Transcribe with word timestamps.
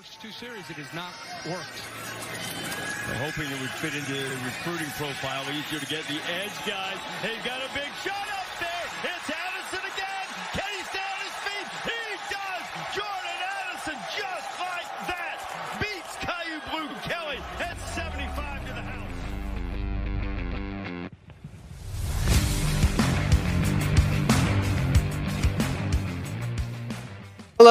First 0.00 0.22
two 0.22 0.32
series, 0.32 0.64
it 0.70 0.80
has 0.80 0.88
not 0.96 1.12
worked. 1.44 1.76
They're 3.04 3.20
hoping 3.20 3.52
it 3.52 3.60
would 3.60 3.76
fit 3.84 3.92
into 3.92 4.16
the 4.16 4.32
recruiting 4.48 4.88
profile. 4.96 5.44
Easier 5.52 5.76
to 5.76 5.84
get 5.92 6.08
the 6.08 6.16
edge 6.40 6.56
guys. 6.64 6.96
They've 7.20 7.44
got 7.44 7.60
a 7.60 7.68
big 7.76 7.92
shot 8.00 8.19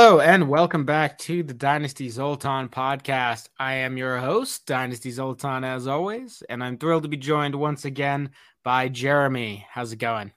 Hello 0.09 0.21
and 0.21 0.49
welcome 0.49 0.85
back 0.85 1.19
to 1.19 1.43
the 1.43 1.53
Dynasty 1.53 2.09
Zoltan 2.09 2.67
podcast. 2.67 3.47
I 3.59 3.75
am 3.75 3.95
your 3.95 4.17
host, 4.17 4.65
Dynasty 4.65 5.11
Zoltan, 5.11 5.63
as 5.63 5.85
always, 5.85 6.41
and 6.49 6.63
I'm 6.63 6.79
thrilled 6.79 7.03
to 7.03 7.09
be 7.09 7.15
joined 7.15 7.53
once 7.53 7.85
again 7.85 8.31
by 8.63 8.89
Jeremy. 8.89 9.67
How's 9.69 9.93
it 9.93 9.97
going? 9.97 10.31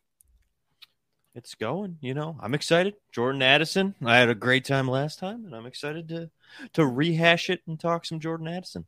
It's 1.34 1.54
going, 1.54 1.96
you 2.02 2.12
know. 2.12 2.36
I'm 2.42 2.52
excited. 2.52 2.96
Jordan 3.14 3.40
Addison. 3.40 3.94
I 4.04 4.18
had 4.18 4.28
a 4.28 4.34
great 4.34 4.66
time 4.66 4.88
last 4.88 5.18
time, 5.18 5.46
and 5.46 5.54
I'm 5.54 5.64
excited 5.64 6.06
to 6.10 6.28
to 6.74 6.86
rehash 6.86 7.48
it 7.48 7.62
and 7.66 7.80
talk 7.80 8.04
some 8.04 8.20
Jordan 8.20 8.48
Addison. 8.48 8.84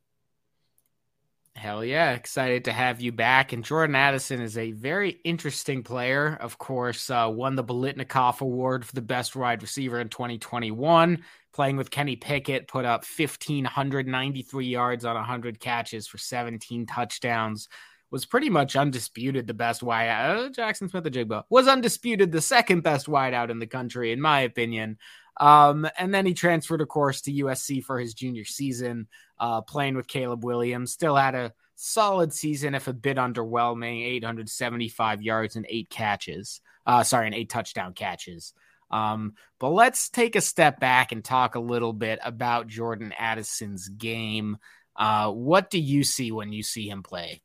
Hell 1.57 1.85
yeah, 1.85 2.13
excited 2.13 2.65
to 2.65 2.73
have 2.73 3.01
you 3.01 3.13
back. 3.13 3.53
And 3.53 3.65
Jordan 3.65 3.95
Addison 3.95 4.41
is 4.41 4.59
a 4.59 4.73
very 4.73 5.21
interesting 5.25 5.85
player. 5.85 6.37
Of 6.41 6.59
course, 6.59 7.09
uh, 7.11 7.31
won 7.33 7.55
the 7.55 7.63
Biletnikoff 7.63 8.41
Award 8.41 8.85
for 8.85 8.93
the 8.93 9.01
best 9.01 9.37
wide 9.37 9.63
receiver 9.63 10.01
in 10.01 10.09
2021. 10.09 11.23
Playing 11.53 11.77
with 11.77 11.93
Kenny 11.93 12.17
Pickett, 12.17 12.67
put 12.67 12.85
up 12.85 13.05
1,593 13.05 14.67
yards 14.67 15.05
on 15.05 15.15
100 15.15 15.61
catches 15.61 16.09
for 16.09 16.19
17 16.19 16.87
touchdowns. 16.87 17.69
Was 18.11 18.27
pretty 18.27 18.51
much 18.51 18.77
undisputed 18.77 19.47
the 19.47 19.55
best 19.55 19.81
wideout. 19.81 20.47
Uh, 20.47 20.51
Jaxon 20.51 20.91
Smith-Njigba 20.91 21.45
was 21.51 21.69
undisputed 21.69 22.33
the 22.33 22.41
second 22.41 22.83
best 22.83 23.07
wideout 23.07 23.51
in 23.51 23.61
the 23.61 23.67
country, 23.67 24.13
in 24.13 24.21
my 24.21 24.41
opinion. 24.41 24.99
Um, 25.37 25.87
and 25.99 26.15
then 26.15 26.27
he 26.27 26.35
transferred, 26.35 26.81
of 26.81 26.89
course, 26.89 27.23
to 27.23 27.33
USC 27.33 27.83
for 27.83 27.99
his 27.99 28.15
junior 28.15 28.45
season, 28.45 29.09
uh, 29.39 29.63
playing 29.63 29.97
with 29.97 30.07
Caleb 30.07 30.45
Williams. 30.45 30.93
Still 30.93 31.17
had 31.17 31.35
a 31.35 31.53
solid 31.75 32.33
season, 32.33 32.75
if 32.75 32.87
a 32.87 32.93
bit 32.93 33.17
underwhelming 33.17 34.05
875 34.05 35.23
yards 35.23 35.57
and 35.57 35.67
eight 35.69 35.91
catches. 35.91 36.61
Uh, 36.87 37.03
sorry, 37.03 37.27
and 37.27 37.35
eight 37.35 37.51
touchdown 37.51 37.95
catches. 37.95 38.53
Um, 38.91 39.35
but 39.59 39.71
let's 39.71 40.09
take 40.09 40.37
a 40.37 40.41
step 40.41 40.79
back 40.79 41.11
and 41.11 41.25
talk 41.25 41.55
a 41.55 41.61
little 41.61 41.93
bit 41.93 42.21
about 42.23 42.69
Jordan 42.69 43.13
Addison's 43.19 43.89
game. 43.89 44.59
Uh, 44.95 45.33
what 45.33 45.71
do 45.71 45.81
you 45.81 46.05
see 46.05 46.31
when 46.31 46.53
you 46.53 46.63
see 46.63 46.89
him 46.89 47.03
play? 47.03 47.43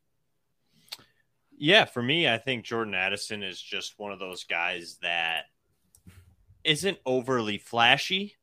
Yeah, 1.58 1.84
for 1.84 2.02
me, 2.02 2.28
I 2.28 2.38
think 2.38 2.64
Jordan 2.64 2.94
Addison 2.94 3.42
is 3.42 3.60
just 3.60 3.98
one 3.98 4.12
of 4.12 4.18
those 4.18 4.44
guys 4.44 4.98
that 5.02 5.46
isn't 6.64 6.98
overly 7.06 7.58
flashy, 7.58 8.36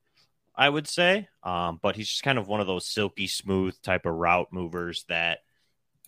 I 0.56 0.70
would 0.70 0.88
say. 0.88 1.28
Um, 1.44 1.80
but 1.82 1.96
he's 1.96 2.10
just 2.10 2.24
kind 2.24 2.38
of 2.38 2.48
one 2.48 2.62
of 2.62 2.68
those 2.68 2.88
silky 2.88 3.28
smooth 3.28 3.76
type 3.82 4.06
of 4.06 4.14
route 4.14 4.48
movers 4.52 5.06
that 5.10 5.40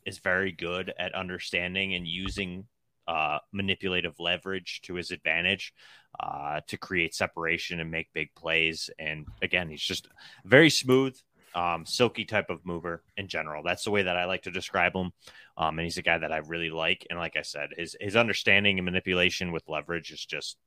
is 0.06 0.20
very 0.20 0.52
good 0.52 0.94
at 0.98 1.14
understanding 1.16 1.94
and 1.94 2.08
using 2.08 2.66
uh, 3.08 3.40
manipulative 3.52 4.20
leverage 4.20 4.82
to 4.82 4.96
his 4.96 5.12
advantage 5.12 5.74
uh, 6.20 6.62
to 6.68 6.78
create 6.78 7.16
separation 7.16 7.80
and 7.80 7.90
make 7.90 8.14
big 8.14 8.34
plays. 8.36 8.90
And 9.00 9.26
again, 9.42 9.70
he's 9.70 9.82
just 9.82 10.08
very 10.46 10.70
smooth, 10.70 11.18
um, 11.56 11.86
silky 11.86 12.26
type 12.26 12.50
of 12.50 12.66
mover 12.66 13.04
in 13.18 13.28
general. 13.28 13.64
That's 13.64 13.84
the 13.84 13.92
way 13.92 14.04
that 14.04 14.18
I 14.18 14.26
like 14.26 14.44
to 14.44 14.52
describe 14.52 14.96
him. 14.96 15.12
Um, 15.58 15.80
and 15.80 15.82
he's 15.82 15.98
a 15.98 16.04
guy 16.04 16.20
that 16.20 16.32
I 16.32 16.38
really 16.38 16.70
like. 16.70 17.08
And 17.10 17.18
like 17.18 17.36
I 17.36 17.42
said, 17.42 17.70
his 17.76 17.96
his 18.00 18.16
understanding 18.16 18.78
and 18.78 18.86
manipulation 18.86 19.52
with 19.52 19.68
leverage 19.68 20.12
is 20.12 20.24
just 20.24 20.58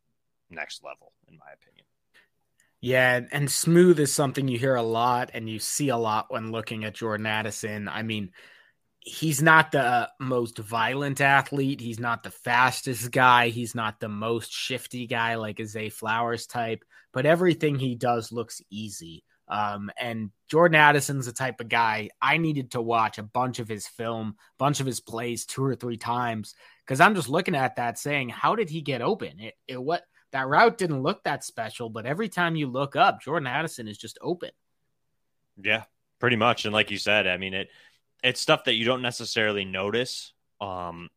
next 0.52 0.84
level, 0.84 1.12
in 1.28 1.36
my 1.36 1.52
opinion. 1.54 1.86
Yeah, 2.80 3.20
and 3.30 3.50
smooth 3.50 4.00
is 4.00 4.12
something 4.12 4.48
you 4.48 4.58
hear 4.58 4.74
a 4.74 4.82
lot 4.82 5.30
and 5.34 5.48
you 5.48 5.60
see 5.60 5.90
a 5.90 5.96
lot 5.96 6.26
when 6.30 6.50
looking 6.50 6.84
at 6.84 6.94
Jordan 6.94 7.26
Addison. 7.26 7.88
I 7.88 8.02
mean, 8.02 8.32
he's 8.98 9.40
not 9.40 9.70
the 9.70 10.10
most 10.20 10.58
violent 10.58 11.20
athlete. 11.20 11.80
He's 11.80 12.00
not 12.00 12.24
the 12.24 12.32
fastest 12.32 13.10
guy. 13.12 13.48
He's 13.48 13.74
not 13.74 14.00
the 14.00 14.08
most 14.08 14.52
shifty 14.52 15.06
guy 15.06 15.36
like 15.36 15.60
a 15.60 15.66
Zay 15.66 15.90
Flowers 15.90 16.46
type, 16.46 16.84
but 17.12 17.24
everything 17.24 17.78
he 17.78 17.94
does 17.94 18.32
looks 18.32 18.60
easy. 18.68 19.22
Um, 19.48 19.90
and 20.00 20.30
Jordan 20.50 20.76
Addison's 20.76 21.26
the 21.26 21.32
type 21.32 21.60
of 21.60 21.68
guy 21.68 22.08
I 22.20 22.38
needed 22.38 22.72
to 22.72 22.80
watch 22.80 23.18
a 23.18 23.22
bunch 23.22 23.58
of 23.58 23.68
his 23.68 23.86
film, 23.86 24.36
bunch 24.58 24.80
of 24.80 24.86
his 24.86 25.00
plays 25.00 25.46
two 25.46 25.64
or 25.64 25.74
three 25.74 25.98
times 25.98 26.54
because 26.86 27.00
I'm 27.00 27.14
just 27.14 27.28
looking 27.28 27.54
at 27.54 27.76
that 27.76 27.98
saying, 27.98 28.30
how 28.30 28.56
did 28.56 28.70
he 28.70 28.80
get 28.80 29.02
open? 29.02 29.40
It, 29.40 29.54
it 29.68 29.82
what 29.82 30.02
that 30.32 30.48
route 30.48 30.78
didn't 30.78 31.02
look 31.02 31.24
that 31.24 31.44
special, 31.44 31.88
but 31.88 32.06
every 32.06 32.28
time 32.28 32.56
you 32.56 32.66
look 32.66 32.96
up, 32.96 33.20
Jordan 33.20 33.46
Addison 33.46 33.88
is 33.88 33.98
just 33.98 34.18
open. 34.20 34.50
Yeah, 35.62 35.84
pretty 36.18 36.36
much. 36.36 36.64
And 36.64 36.72
like 36.72 36.90
you 36.90 36.98
said, 36.98 37.26
I 37.26 37.36
mean 37.36 37.54
it 37.54 37.68
it's 38.22 38.40
stuff 38.40 38.64
that 38.64 38.74
you 38.74 38.84
don't 38.84 39.02
necessarily 39.02 39.64
notice 39.64 40.32
um 40.60 41.08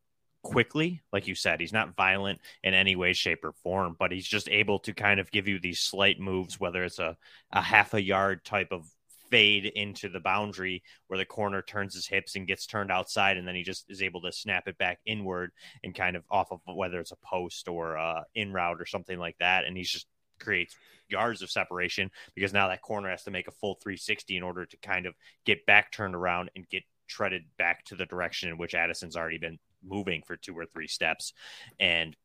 quickly. 0.42 1.02
Like 1.12 1.26
you 1.26 1.34
said, 1.34 1.60
he's 1.60 1.72
not 1.72 1.96
violent 1.96 2.40
in 2.62 2.72
any 2.72 2.94
way, 2.94 3.12
shape, 3.12 3.44
or 3.44 3.52
form, 3.64 3.96
but 3.98 4.12
he's 4.12 4.26
just 4.26 4.48
able 4.48 4.78
to 4.80 4.92
kind 4.92 5.18
of 5.18 5.30
give 5.32 5.48
you 5.48 5.58
these 5.58 5.80
slight 5.80 6.20
moves, 6.20 6.60
whether 6.60 6.84
it's 6.84 7.00
a, 7.00 7.16
a 7.50 7.60
half 7.60 7.94
a 7.94 8.02
yard 8.02 8.44
type 8.44 8.68
of 8.70 8.88
fade 9.30 9.66
into 9.66 10.08
the 10.08 10.20
boundary 10.20 10.82
where 11.06 11.18
the 11.18 11.24
corner 11.24 11.62
turns 11.62 11.94
his 11.94 12.06
hips 12.06 12.36
and 12.36 12.46
gets 12.46 12.66
turned 12.66 12.90
outside 12.90 13.36
and 13.36 13.46
then 13.46 13.54
he 13.54 13.62
just 13.62 13.84
is 13.88 14.02
able 14.02 14.20
to 14.22 14.32
snap 14.32 14.68
it 14.68 14.78
back 14.78 14.98
inward 15.06 15.50
and 15.84 15.94
kind 15.94 16.16
of 16.16 16.24
off 16.30 16.52
of 16.52 16.60
whether 16.66 17.00
it's 17.00 17.12
a 17.12 17.16
post 17.16 17.68
or 17.68 17.96
uh 17.96 18.22
in 18.34 18.52
route 18.52 18.80
or 18.80 18.86
something 18.86 19.18
like 19.18 19.36
that. 19.38 19.64
And 19.64 19.76
he's 19.76 19.90
just 19.90 20.06
creates 20.38 20.76
yards 21.08 21.42
of 21.42 21.50
separation 21.50 22.10
because 22.34 22.52
now 22.52 22.68
that 22.68 22.82
corner 22.82 23.10
has 23.10 23.24
to 23.24 23.30
make 23.30 23.48
a 23.48 23.52
full 23.52 23.78
360 23.82 24.36
in 24.36 24.42
order 24.42 24.66
to 24.66 24.76
kind 24.78 25.06
of 25.06 25.14
get 25.44 25.64
back 25.66 25.92
turned 25.92 26.14
around 26.14 26.50
and 26.56 26.68
get 26.68 26.82
treaded 27.08 27.44
back 27.56 27.84
to 27.84 27.94
the 27.94 28.06
direction 28.06 28.48
in 28.48 28.58
which 28.58 28.74
Addison's 28.74 29.16
already 29.16 29.38
been 29.38 29.58
moving 29.84 30.22
for 30.26 30.36
two 30.36 30.56
or 30.56 30.66
three 30.66 30.88
steps. 30.88 31.32
And 31.78 32.16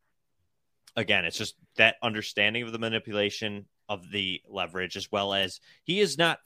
again 0.96 1.26
it's 1.26 1.38
just 1.38 1.56
that 1.78 1.96
understanding 2.02 2.64
of 2.64 2.72
the 2.72 2.80
manipulation 2.80 3.66
of 3.88 4.10
the 4.12 4.42
leverage 4.50 4.96
as 4.96 5.12
well 5.12 5.34
as 5.34 5.60
he 5.84 6.00
is 6.00 6.18
not 6.18 6.40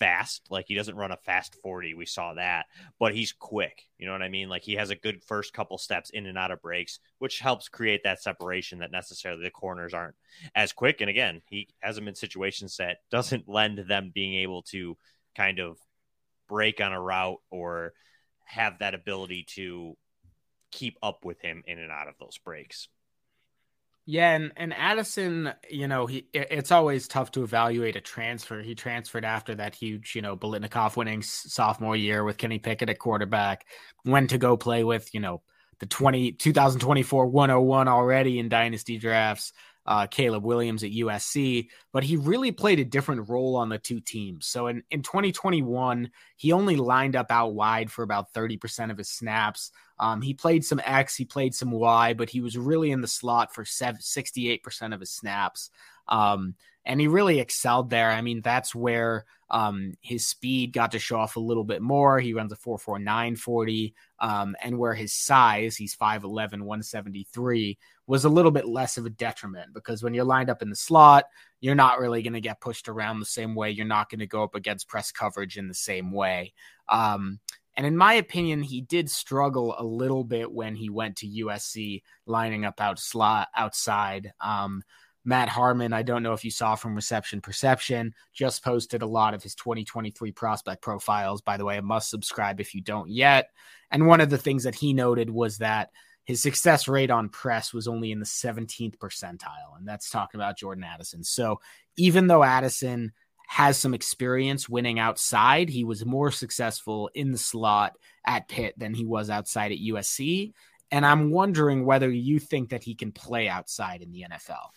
fast. 0.00 0.46
Like 0.50 0.64
he 0.66 0.74
doesn't 0.74 0.96
run 0.96 1.12
a 1.12 1.16
fast 1.16 1.54
40. 1.62 1.94
We 1.94 2.06
saw 2.06 2.34
that, 2.34 2.66
but 2.98 3.14
he's 3.14 3.32
quick. 3.32 3.84
You 3.98 4.06
know 4.06 4.12
what 4.12 4.22
I 4.22 4.28
mean? 4.28 4.48
Like 4.48 4.62
he 4.62 4.74
has 4.74 4.90
a 4.90 4.96
good 4.96 5.22
first 5.22 5.52
couple 5.52 5.78
steps 5.78 6.10
in 6.10 6.26
and 6.26 6.36
out 6.36 6.50
of 6.50 6.62
breaks, 6.62 6.98
which 7.18 7.38
helps 7.38 7.68
create 7.68 8.02
that 8.02 8.22
separation 8.22 8.80
that 8.80 8.90
necessarily 8.90 9.44
the 9.44 9.50
corners 9.50 9.94
aren't 9.94 10.16
as 10.56 10.72
quick. 10.72 11.00
And 11.00 11.10
again, 11.10 11.42
he 11.46 11.68
has 11.80 11.94
them 11.94 12.08
in 12.08 12.16
situations 12.16 12.78
that 12.78 12.98
doesn't 13.10 13.48
lend 13.48 13.78
them 13.78 14.10
being 14.12 14.34
able 14.36 14.62
to 14.62 14.96
kind 15.36 15.60
of 15.60 15.78
break 16.48 16.80
on 16.80 16.92
a 16.92 17.00
route 17.00 17.40
or 17.50 17.92
have 18.44 18.80
that 18.80 18.94
ability 18.94 19.44
to 19.44 19.96
keep 20.72 20.96
up 21.02 21.24
with 21.24 21.40
him 21.40 21.62
in 21.66 21.78
and 21.78 21.92
out 21.92 22.08
of 22.08 22.14
those 22.18 22.38
breaks. 22.38 22.88
Yeah, 24.10 24.34
and, 24.34 24.50
and 24.56 24.74
Addison, 24.74 25.52
you 25.70 25.86
know, 25.86 26.06
he 26.06 26.26
it's 26.34 26.72
always 26.72 27.06
tough 27.06 27.30
to 27.30 27.44
evaluate 27.44 27.94
a 27.94 28.00
transfer. 28.00 28.60
He 28.60 28.74
transferred 28.74 29.24
after 29.24 29.54
that 29.54 29.76
huge, 29.76 30.16
you 30.16 30.22
know, 30.22 30.36
Biletnikoff 30.36 30.96
winning 30.96 31.22
sophomore 31.22 31.94
year 31.94 32.24
with 32.24 32.36
Kenny 32.36 32.58
Pickett 32.58 32.90
at 32.90 32.98
quarterback, 32.98 33.66
went 34.04 34.30
to 34.30 34.38
go 34.38 34.56
play 34.56 34.82
with, 34.82 35.14
you 35.14 35.20
know, 35.20 35.42
the 35.78 35.86
20, 35.86 36.32
2024 36.32 37.26
101 37.26 37.86
already 37.86 38.40
in 38.40 38.48
dynasty 38.48 38.98
drafts 38.98 39.52
uh, 39.86 40.06
Caleb 40.06 40.44
Williams 40.44 40.84
at 40.84 40.90
USC, 40.90 41.68
but 41.92 42.04
he 42.04 42.16
really 42.16 42.52
played 42.52 42.78
a 42.78 42.84
different 42.84 43.28
role 43.28 43.56
on 43.56 43.68
the 43.68 43.78
two 43.78 44.00
teams. 44.00 44.46
So 44.46 44.66
in, 44.66 44.82
in 44.90 45.02
2021, 45.02 46.10
he 46.36 46.52
only 46.52 46.76
lined 46.76 47.16
up 47.16 47.30
out 47.30 47.54
wide 47.54 47.90
for 47.90 48.02
about 48.02 48.32
30% 48.32 48.90
of 48.90 48.98
his 48.98 49.10
snaps. 49.10 49.72
Um, 50.00 50.22
he 50.22 50.32
played 50.32 50.64
some 50.64 50.80
X, 50.82 51.14
he 51.14 51.26
played 51.26 51.54
some 51.54 51.70
Y, 51.70 52.14
but 52.14 52.30
he 52.30 52.40
was 52.40 52.56
really 52.56 52.90
in 52.90 53.02
the 53.02 53.06
slot 53.06 53.54
for 53.54 53.64
68% 53.64 54.94
of 54.94 55.00
his 55.00 55.10
snaps. 55.10 55.70
Um, 56.08 56.54
and 56.86 56.98
he 56.98 57.06
really 57.06 57.38
excelled 57.38 57.90
there. 57.90 58.10
I 58.10 58.22
mean, 58.22 58.40
that's 58.40 58.74
where 58.74 59.26
um, 59.50 59.92
his 60.00 60.26
speed 60.26 60.72
got 60.72 60.92
to 60.92 60.98
show 60.98 61.18
off 61.18 61.36
a 61.36 61.40
little 61.40 61.64
bit 61.64 61.82
more. 61.82 62.18
He 62.18 62.32
runs 62.32 62.50
a 62.50 62.56
4.49 62.56 63.36
40, 63.38 63.94
um, 64.20 64.56
and 64.62 64.78
where 64.78 64.94
his 64.94 65.12
size, 65.12 65.76
he's 65.76 65.94
5'11, 65.94 66.62
173, 66.62 67.78
was 68.06 68.24
a 68.24 68.30
little 68.30 68.50
bit 68.50 68.66
less 68.66 68.96
of 68.96 69.04
a 69.04 69.10
detriment 69.10 69.74
because 69.74 70.02
when 70.02 70.14
you're 70.14 70.24
lined 70.24 70.48
up 70.48 70.62
in 70.62 70.70
the 70.70 70.76
slot, 70.76 71.26
you're 71.60 71.74
not 71.74 72.00
really 72.00 72.22
going 72.22 72.32
to 72.32 72.40
get 72.40 72.60
pushed 72.60 72.88
around 72.88 73.20
the 73.20 73.26
same 73.26 73.54
way. 73.54 73.70
You're 73.70 73.84
not 73.84 74.08
going 74.08 74.20
to 74.20 74.26
go 74.26 74.42
up 74.42 74.54
against 74.54 74.88
press 74.88 75.12
coverage 75.12 75.58
in 75.58 75.68
the 75.68 75.74
same 75.74 76.10
way. 76.10 76.54
Um, 76.88 77.38
and 77.80 77.86
in 77.86 77.96
my 77.96 78.12
opinion, 78.12 78.62
he 78.62 78.82
did 78.82 79.10
struggle 79.10 79.74
a 79.78 79.82
little 79.82 80.22
bit 80.22 80.52
when 80.52 80.74
he 80.74 80.90
went 80.90 81.16
to 81.16 81.26
USC, 81.26 82.02
lining 82.26 82.66
up 82.66 82.78
out 82.78 82.98
slot 82.98 83.48
outside. 83.56 84.34
Um, 84.38 84.82
Matt 85.24 85.48
Harmon, 85.48 85.94
I 85.94 86.02
don't 86.02 86.22
know 86.22 86.34
if 86.34 86.44
you 86.44 86.50
saw 86.50 86.74
from 86.74 86.94
Reception 86.94 87.40
Perception, 87.40 88.14
just 88.34 88.62
posted 88.62 89.00
a 89.00 89.06
lot 89.06 89.32
of 89.32 89.42
his 89.42 89.54
2023 89.54 90.30
prospect 90.32 90.82
profiles. 90.82 91.40
By 91.40 91.56
the 91.56 91.64
way, 91.64 91.78
I 91.78 91.80
must 91.80 92.10
subscribe 92.10 92.60
if 92.60 92.74
you 92.74 92.82
don't 92.82 93.08
yet. 93.08 93.48
And 93.90 94.06
one 94.06 94.20
of 94.20 94.28
the 94.28 94.36
things 94.36 94.64
that 94.64 94.74
he 94.74 94.92
noted 94.92 95.30
was 95.30 95.56
that 95.56 95.88
his 96.24 96.42
success 96.42 96.86
rate 96.86 97.10
on 97.10 97.30
press 97.30 97.72
was 97.72 97.88
only 97.88 98.12
in 98.12 98.18
the 98.18 98.26
17th 98.26 98.98
percentile. 98.98 99.78
And 99.78 99.88
that's 99.88 100.10
talking 100.10 100.38
about 100.38 100.58
Jordan 100.58 100.84
Addison. 100.84 101.24
So 101.24 101.62
even 101.96 102.26
though 102.26 102.44
Addison 102.44 103.12
has 103.50 103.76
some 103.76 103.94
experience 103.94 104.68
winning 104.68 105.00
outside. 105.00 105.68
He 105.68 105.82
was 105.82 106.06
more 106.06 106.30
successful 106.30 107.10
in 107.14 107.32
the 107.32 107.36
slot 107.36 107.96
at 108.24 108.46
Pitt 108.46 108.78
than 108.78 108.94
he 108.94 109.04
was 109.04 109.28
outside 109.28 109.72
at 109.72 109.78
USC. 109.78 110.52
And 110.92 111.04
I'm 111.04 111.32
wondering 111.32 111.84
whether 111.84 112.08
you 112.08 112.38
think 112.38 112.70
that 112.70 112.84
he 112.84 112.94
can 112.94 113.10
play 113.10 113.48
outside 113.48 114.02
in 114.02 114.12
the 114.12 114.24
NFL. 114.30 114.68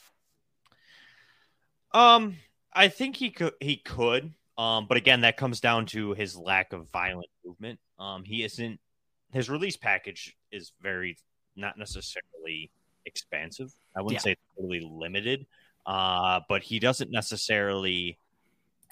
Um, 1.91 2.37
I 2.73 2.87
think 2.87 3.15
he 3.15 3.29
could. 3.29 3.53
He 3.59 3.77
could. 3.77 4.33
Um, 4.57 4.87
but 4.87 4.97
again, 4.97 5.21
that 5.21 5.37
comes 5.37 5.59
down 5.59 5.85
to 5.87 6.15
his 6.15 6.35
lack 6.35 6.73
of 6.73 6.89
violent 6.89 7.29
movement. 7.45 7.79
Um, 7.99 8.23
he 8.23 8.43
isn't. 8.43 8.79
His 9.33 9.51
release 9.51 9.77
package 9.77 10.35
is 10.51 10.71
very 10.81 11.19
not 11.55 11.77
necessarily 11.77 12.71
expansive. 13.05 13.71
I 13.95 14.01
wouldn't 14.01 14.25
yeah. 14.25 14.31
say 14.31 14.35
totally 14.57 14.81
limited. 14.83 15.45
Uh, 15.85 16.39
but 16.49 16.63
he 16.63 16.79
doesn't 16.79 17.11
necessarily 17.11 18.17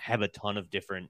have 0.01 0.21
a 0.21 0.27
ton 0.27 0.57
of 0.57 0.69
different 0.69 1.09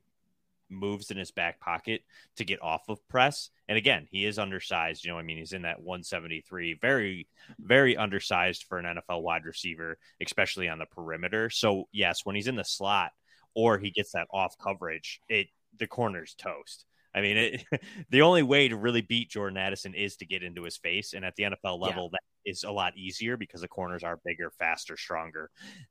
moves 0.72 1.12
in 1.12 1.18
his 1.18 1.32
back 1.32 1.60
pocket 1.60 2.02
to 2.38 2.46
get 2.46 2.62
off 2.62 2.88
of 2.90 3.06
press. 3.10 3.50
And 3.68 3.78
again, 3.78 4.08
he 4.10 4.26
is 4.26 4.40
undersized. 4.40 5.04
You 5.04 5.12
know, 5.12 5.20
I 5.20 5.24
mean, 5.24 5.38
he's 5.38 5.54
in 5.54 5.64
that 5.64 5.82
173, 5.82 6.80
very, 6.82 7.28
very 7.60 7.98
undersized 7.98 8.64
for 8.64 8.80
an 8.80 8.86
NFL 8.86 9.22
wide 9.22 9.46
receiver, 9.46 9.98
especially 10.22 10.70
on 10.70 10.80
the 10.80 10.86
perimeter. 10.86 11.50
So, 11.50 11.88
yes, 11.92 12.22
when 12.24 12.36
he's 12.36 12.48
in 12.48 12.56
the 12.56 12.64
slot 12.64 13.12
or 13.54 13.78
he 13.78 13.92
gets 13.92 14.14
that 14.14 14.28
off 14.32 14.58
coverage, 14.58 15.22
it 15.30 15.48
the 15.78 15.88
corner's 15.88 16.34
toast. 16.36 16.86
I 17.14 17.22
mean, 17.22 17.38
it, 17.38 17.64
the 18.10 18.22
only 18.22 18.44
way 18.44 18.70
to 18.70 18.78
really 18.78 19.02
beat 19.02 19.30
Jordan 19.30 19.58
Addison 19.58 19.94
is 19.94 20.16
to 20.18 20.26
get 20.26 20.44
into 20.44 20.64
his 20.64 20.78
face. 20.78 21.14
And 21.14 21.26
at 21.26 21.36
the 21.36 21.44
NFL 21.44 21.80
level, 21.80 22.10
yeah. 22.12 22.18
that 22.18 22.50
is 22.50 22.64
a 22.64 22.72
lot 22.72 22.98
easier 22.98 23.38
because 23.38 23.62
the 23.62 23.68
corners 23.68 24.04
are 24.04 24.20
bigger, 24.24 24.52
faster, 24.58 24.98
stronger. 24.98 25.50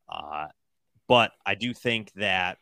Uh, 0.08 0.46
but 1.06 1.32
I 1.44 1.54
do 1.54 1.74
think 1.74 2.12
that 2.14 2.58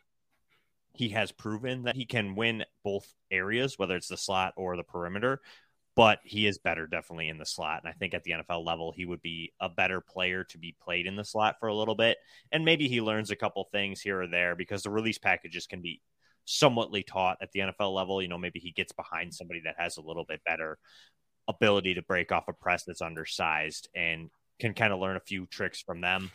he 0.98 1.10
has 1.10 1.30
proven 1.30 1.84
that 1.84 1.94
he 1.94 2.04
can 2.04 2.34
win 2.34 2.64
both 2.82 3.06
areas, 3.30 3.78
whether 3.78 3.94
it's 3.94 4.08
the 4.08 4.16
slot 4.16 4.52
or 4.56 4.76
the 4.76 4.82
perimeter. 4.82 5.40
But 5.94 6.18
he 6.24 6.46
is 6.46 6.58
better 6.58 6.88
definitely 6.88 7.28
in 7.28 7.38
the 7.38 7.46
slot. 7.46 7.82
And 7.82 7.88
I 7.88 7.92
think 7.92 8.14
at 8.14 8.24
the 8.24 8.32
NFL 8.32 8.66
level, 8.66 8.92
he 8.92 9.04
would 9.04 9.22
be 9.22 9.52
a 9.60 9.68
better 9.68 10.00
player 10.00 10.42
to 10.44 10.58
be 10.58 10.74
played 10.82 11.06
in 11.06 11.14
the 11.14 11.24
slot 11.24 11.56
for 11.60 11.68
a 11.68 11.74
little 11.74 11.94
bit. 11.94 12.18
And 12.50 12.64
maybe 12.64 12.88
he 12.88 13.00
learns 13.00 13.30
a 13.30 13.36
couple 13.36 13.68
things 13.70 14.00
here 14.00 14.22
or 14.22 14.26
there 14.26 14.56
because 14.56 14.82
the 14.82 14.90
release 14.90 15.18
packages 15.18 15.66
can 15.66 15.82
be 15.82 16.00
somewhatly 16.48 17.06
taught 17.06 17.38
at 17.40 17.52
the 17.52 17.60
NFL 17.60 17.94
level. 17.94 18.20
You 18.20 18.28
know, 18.28 18.38
maybe 18.38 18.58
he 18.58 18.72
gets 18.72 18.90
behind 18.90 19.32
somebody 19.32 19.62
that 19.66 19.76
has 19.78 19.98
a 19.98 20.02
little 20.02 20.24
bit 20.24 20.40
better 20.44 20.78
ability 21.46 21.94
to 21.94 22.02
break 22.02 22.32
off 22.32 22.48
a 22.48 22.52
press 22.52 22.82
that's 22.84 23.02
undersized 23.02 23.88
and 23.94 24.30
can 24.58 24.74
kind 24.74 24.92
of 24.92 24.98
learn 24.98 25.16
a 25.16 25.20
few 25.20 25.46
tricks 25.46 25.80
from 25.80 26.00
them 26.00 26.30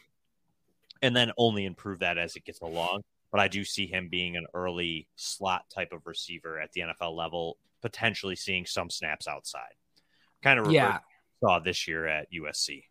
and 1.02 1.14
then 1.14 1.32
only 1.38 1.66
improve 1.66 2.00
that 2.00 2.18
as 2.18 2.38
it 2.38 2.46
gets 2.46 2.62
along 2.62 3.02
but 3.34 3.42
I 3.42 3.48
do 3.48 3.66
see 3.66 3.88
him 3.88 4.10
being 4.12 4.38
an 4.38 4.46
early 4.54 5.08
slot 5.16 5.64
type 5.74 5.92
of 5.92 6.06
receiver 6.06 6.60
at 6.62 6.72
the 6.72 6.82
NFL 6.82 7.18
level, 7.18 7.58
potentially 7.82 8.36
seeing 8.36 8.68
some 8.68 8.92
snaps 8.92 9.28
outside. 9.28 9.74
Kind 10.44 10.60
of 10.60 10.72
yeah. 10.72 11.00
saw 11.44 11.58
this 11.58 11.88
year 11.88 12.06
at 12.06 12.28
USC. 12.32 12.84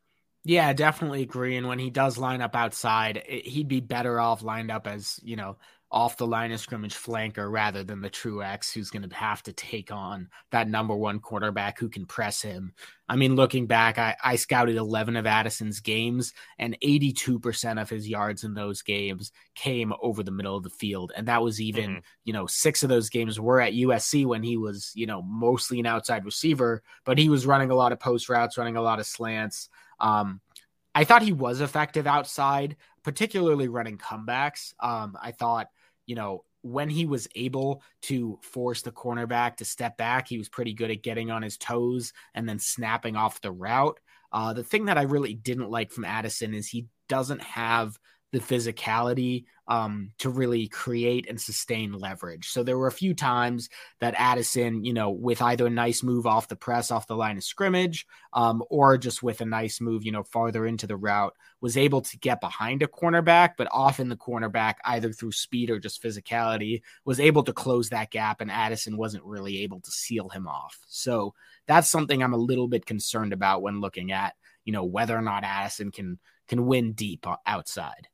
Yeah, 0.44 0.72
definitely 0.72 1.22
agree. 1.22 1.56
And 1.56 1.68
when 1.68 1.78
he 1.78 1.90
does 1.90 2.18
line 2.18 2.42
up 2.42 2.56
outside, 2.56 3.22
it, 3.24 3.46
he'd 3.46 3.68
be 3.68 3.78
better 3.78 4.18
off 4.18 4.42
lined 4.42 4.72
up 4.72 4.88
as, 4.88 5.20
you 5.22 5.36
know, 5.36 5.58
off 5.92 6.16
the 6.16 6.26
line 6.26 6.50
of 6.52 6.58
scrimmage 6.58 6.94
flanker 6.94 7.52
rather 7.52 7.84
than 7.84 8.00
the 8.00 8.08
true 8.08 8.42
X 8.42 8.72
who's 8.72 8.88
going 8.88 9.06
to 9.06 9.14
have 9.14 9.42
to 9.42 9.52
take 9.52 9.92
on 9.92 10.28
that 10.50 10.66
number 10.66 10.96
one 10.96 11.20
quarterback 11.20 11.78
who 11.78 11.90
can 11.90 12.06
press 12.06 12.40
him. 12.40 12.72
I 13.10 13.16
mean, 13.16 13.36
looking 13.36 13.66
back, 13.66 13.98
I, 13.98 14.16
I 14.24 14.36
scouted 14.36 14.76
11 14.76 15.16
of 15.16 15.26
Addison's 15.26 15.80
games, 15.80 16.32
and 16.58 16.78
82% 16.82 17.80
of 17.80 17.90
his 17.90 18.08
yards 18.08 18.42
in 18.42 18.54
those 18.54 18.80
games 18.80 19.32
came 19.54 19.92
over 20.00 20.22
the 20.22 20.30
middle 20.30 20.56
of 20.56 20.62
the 20.62 20.70
field. 20.70 21.12
And 21.14 21.28
that 21.28 21.42
was 21.42 21.60
even, 21.60 21.90
mm-hmm. 21.90 22.00
you 22.24 22.32
know, 22.32 22.46
six 22.46 22.82
of 22.82 22.88
those 22.88 23.10
games 23.10 23.38
were 23.38 23.60
at 23.60 23.74
USC 23.74 24.24
when 24.24 24.42
he 24.42 24.56
was, 24.56 24.92
you 24.94 25.06
know, 25.06 25.20
mostly 25.20 25.78
an 25.78 25.86
outside 25.86 26.24
receiver, 26.24 26.82
but 27.04 27.18
he 27.18 27.28
was 27.28 27.46
running 27.46 27.70
a 27.70 27.76
lot 27.76 27.92
of 27.92 28.00
post 28.00 28.30
routes, 28.30 28.56
running 28.56 28.76
a 28.76 28.82
lot 28.82 28.98
of 28.98 29.06
slants. 29.06 29.68
Um, 30.00 30.40
I 30.94 31.04
thought 31.04 31.22
he 31.22 31.34
was 31.34 31.60
effective 31.60 32.06
outside, 32.06 32.76
particularly 33.02 33.68
running 33.68 33.98
comebacks. 33.98 34.72
Um, 34.80 35.18
I 35.20 35.32
thought 35.32 35.68
you 36.12 36.17
know, 36.17 36.44
when 36.61 36.91
he 36.91 37.06
was 37.06 37.26
able 37.37 37.82
to 38.03 38.38
force 38.43 38.82
the 38.82 38.93
cornerback 38.93 39.56
to 39.56 39.64
step 39.64 39.97
back, 39.97 40.29
he 40.29 40.37
was 40.37 40.50
pretty 40.50 40.75
good 40.75 40.91
at 40.91 41.03
getting 41.03 41.31
on 41.31 41.41
his 41.41 41.56
toes 41.56 42.12
and 42.35 42.47
then 42.47 42.59
snapping 42.59 43.17
off 43.17 43.41
the 43.41 43.50
route. 43.50 43.99
Uh, 44.31 44.53
the 44.53 44.62
thing 44.62 44.85
that 44.85 44.99
I 44.99 45.05
really 45.05 45.32
didn't 45.32 45.70
like 45.70 45.91
from 45.91 46.05
Addison 46.05 46.53
is 46.53 46.69
he 46.69 46.85
doesn't 47.09 47.41
have 47.41 47.99
the 48.32 48.40
physicality 48.40 49.44
um, 49.69 50.11
to 50.19 50.31
really 50.31 50.67
create 50.67 51.29
and 51.29 51.40
sustain 51.40 51.93
leverage. 51.93 52.49
So 52.49 52.62
there 52.62 52.79
were 52.79 52.87
a 52.88 52.93
few 52.93 53.14
times 53.14 53.69
that 54.00 54.14
Addison, 54.17 54.84
you 54.84 54.93
know, 54.94 55.11
with 55.11 55.40
either 55.43 55.67
a 55.67 55.70
nice 55.70 56.02
move 56.02 56.26
off 56.26 56.49
the 56.49 56.56
press, 56.56 56.90
off 56.90 57.06
the 57.06 57.17
line 57.17 57.37
of 57.37 57.44
scrimmage, 57.44 58.06
um, 58.32 58.62
or 58.70 58.99
just 58.99 59.23
with 59.23 59.40
a 59.43 59.46
nice 59.46 59.81
move, 59.81 60.05
you 60.05 60.12
know, 60.12 60.23
farther 60.25 60.67
into 60.67 60.87
the 60.87 60.96
route, 60.96 61.34
was 61.61 61.76
able 61.76 62.00
to 62.00 62.19
get 62.19 62.40
behind 62.40 62.82
a 62.82 62.88
cornerback, 62.88 63.50
but 63.56 63.69
often 63.70 64.08
the 64.08 64.17
cornerback, 64.17 64.75
either 64.85 65.12
through 65.12 65.32
speed 65.32 65.70
or 65.70 65.78
just 65.78 66.02
physicality, 66.02 66.82
was 67.05 67.20
able 67.20 67.44
to 67.44 67.52
close 67.52 67.90
that 67.90 68.11
gap, 68.11 68.40
and 68.40 68.50
Addison 68.50 68.96
wasn't 68.96 69.25
really 69.25 69.58
able 69.58 69.81
to 69.81 69.90
seal 69.90 70.28
him 70.31 70.49
off. 70.49 70.78
So 70.88 71.35
that's 71.67 71.88
something 71.88 72.23
I'm 72.23 72.35
a 72.35 72.38
little 72.38 72.67
bit 72.67 72.87
concerned 72.87 73.32
about 73.32 73.62
when 73.62 73.81
looking 73.81 74.11
at, 74.11 74.35
you 74.64 74.73
know, 74.73 74.85
whether 74.85 75.17
or 75.17 75.23
not 75.23 75.44
Addison 75.44 75.90
can 75.93 76.19
can 76.49 76.67
win 76.67 76.93
deep 76.93 77.25
outside. 77.46 78.08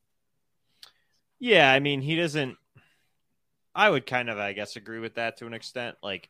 Yeah, 1.39 1.71
I 1.71 1.81
mean, 1.81 2.01
he 2.01 2.17
doesn't. 2.17 2.57
I 3.75 3.89
would 3.89 4.07
kind 4.07 4.29
of, 4.29 4.39
I 4.39 4.53
guess, 4.53 4.77
agree 4.77 4.99
with 4.99 5.15
that 5.15 5.39
to 5.39 5.47
an 5.47 5.55
extent. 5.55 5.97
Like, 6.03 6.29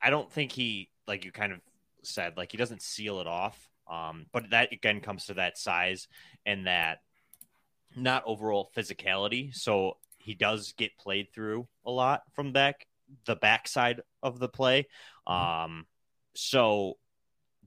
I 0.00 0.10
don't 0.10 0.30
think 0.30 0.52
he, 0.52 0.90
like 1.08 1.24
you 1.24 1.32
kind 1.32 1.52
of 1.52 1.60
said, 2.02 2.36
like 2.36 2.52
he 2.52 2.58
doesn't 2.58 2.82
seal 2.82 3.20
it 3.20 3.26
off. 3.26 3.58
Um, 3.90 4.26
but 4.32 4.50
that 4.50 4.72
again 4.72 5.00
comes 5.00 5.26
to 5.26 5.34
that 5.34 5.58
size 5.58 6.08
and 6.44 6.66
that 6.66 6.98
not 7.96 8.24
overall 8.26 8.70
physicality. 8.76 9.54
So 9.54 9.96
he 10.18 10.34
does 10.34 10.72
get 10.76 10.98
played 10.98 11.32
through 11.32 11.66
a 11.84 11.90
lot 11.90 12.22
from 12.34 12.52
back 12.52 12.86
the 13.24 13.36
backside 13.36 14.00
of 14.22 14.38
the 14.38 14.48
play. 14.48 14.86
Mm-hmm. 15.28 15.64
Um, 15.64 15.86
so 16.34 16.98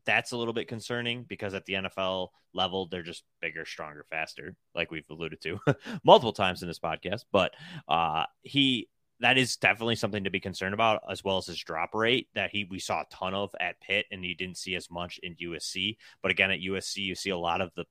that's 0.05 0.31
a 0.31 0.37
little 0.37 0.53
bit 0.53 0.67
concerning 0.67 1.23
because 1.23 1.53
at 1.53 1.65
the 1.65 1.73
NFL 1.73 2.29
level, 2.53 2.87
they're 2.87 3.03
just 3.03 3.23
bigger, 3.41 3.65
stronger, 3.65 4.05
faster, 4.09 4.55
like 4.75 4.91
we've 4.91 5.09
alluded 5.09 5.41
to 5.41 5.59
multiple 6.03 6.33
times 6.33 6.61
in 6.61 6.67
this 6.67 6.79
podcast. 6.79 7.25
But 7.31 7.53
uh, 7.87 8.25
he 8.41 8.89
that 9.21 9.37
is 9.37 9.57
definitely 9.57 9.95
something 9.95 10.23
to 10.23 10.29
be 10.29 10.39
concerned 10.39 10.73
about, 10.73 11.01
as 11.09 11.23
well 11.23 11.37
as 11.37 11.47
his 11.47 11.59
drop 11.59 11.93
rate 11.93 12.27
that 12.35 12.51
he 12.51 12.65
we 12.69 12.79
saw 12.79 13.01
a 13.01 13.05
ton 13.11 13.33
of 13.33 13.53
at 13.59 13.79
Pitt, 13.81 14.05
and 14.11 14.23
you 14.23 14.35
didn't 14.35 14.57
see 14.57 14.75
as 14.75 14.89
much 14.89 15.19
in 15.23 15.35
USC. 15.35 15.97
But 16.21 16.31
again, 16.31 16.51
at 16.51 16.61
USC, 16.61 16.97
you 16.97 17.15
see 17.15 17.31
a 17.31 17.37
lot 17.37 17.61
of 17.61 17.71
the 17.75 17.85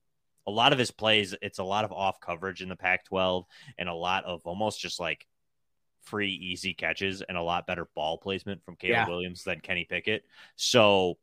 a 0.47 0.51
lot 0.51 0.73
of 0.73 0.79
his 0.79 0.91
plays. 0.91 1.35
It's 1.41 1.59
a 1.59 1.63
lot 1.63 1.85
of 1.85 1.91
off 1.91 2.19
coverage 2.19 2.61
in 2.61 2.69
the 2.69 2.75
Pac-12, 2.75 3.43
and 3.77 3.87
a 3.87 3.93
lot 3.93 4.25
of 4.25 4.41
almost 4.45 4.79
just 4.79 4.99
like 4.99 5.27
free, 6.01 6.31
easy 6.31 6.73
catches, 6.73 7.21
and 7.21 7.37
a 7.37 7.41
lot 7.41 7.67
better 7.67 7.87
ball 7.95 8.17
placement 8.17 8.63
from 8.63 8.75
Caleb 8.75 8.93
yeah. 8.93 9.07
Williams 9.07 9.43
than 9.43 9.59
Kenny 9.59 9.85
Pickett. 9.87 10.23
So 10.55 11.17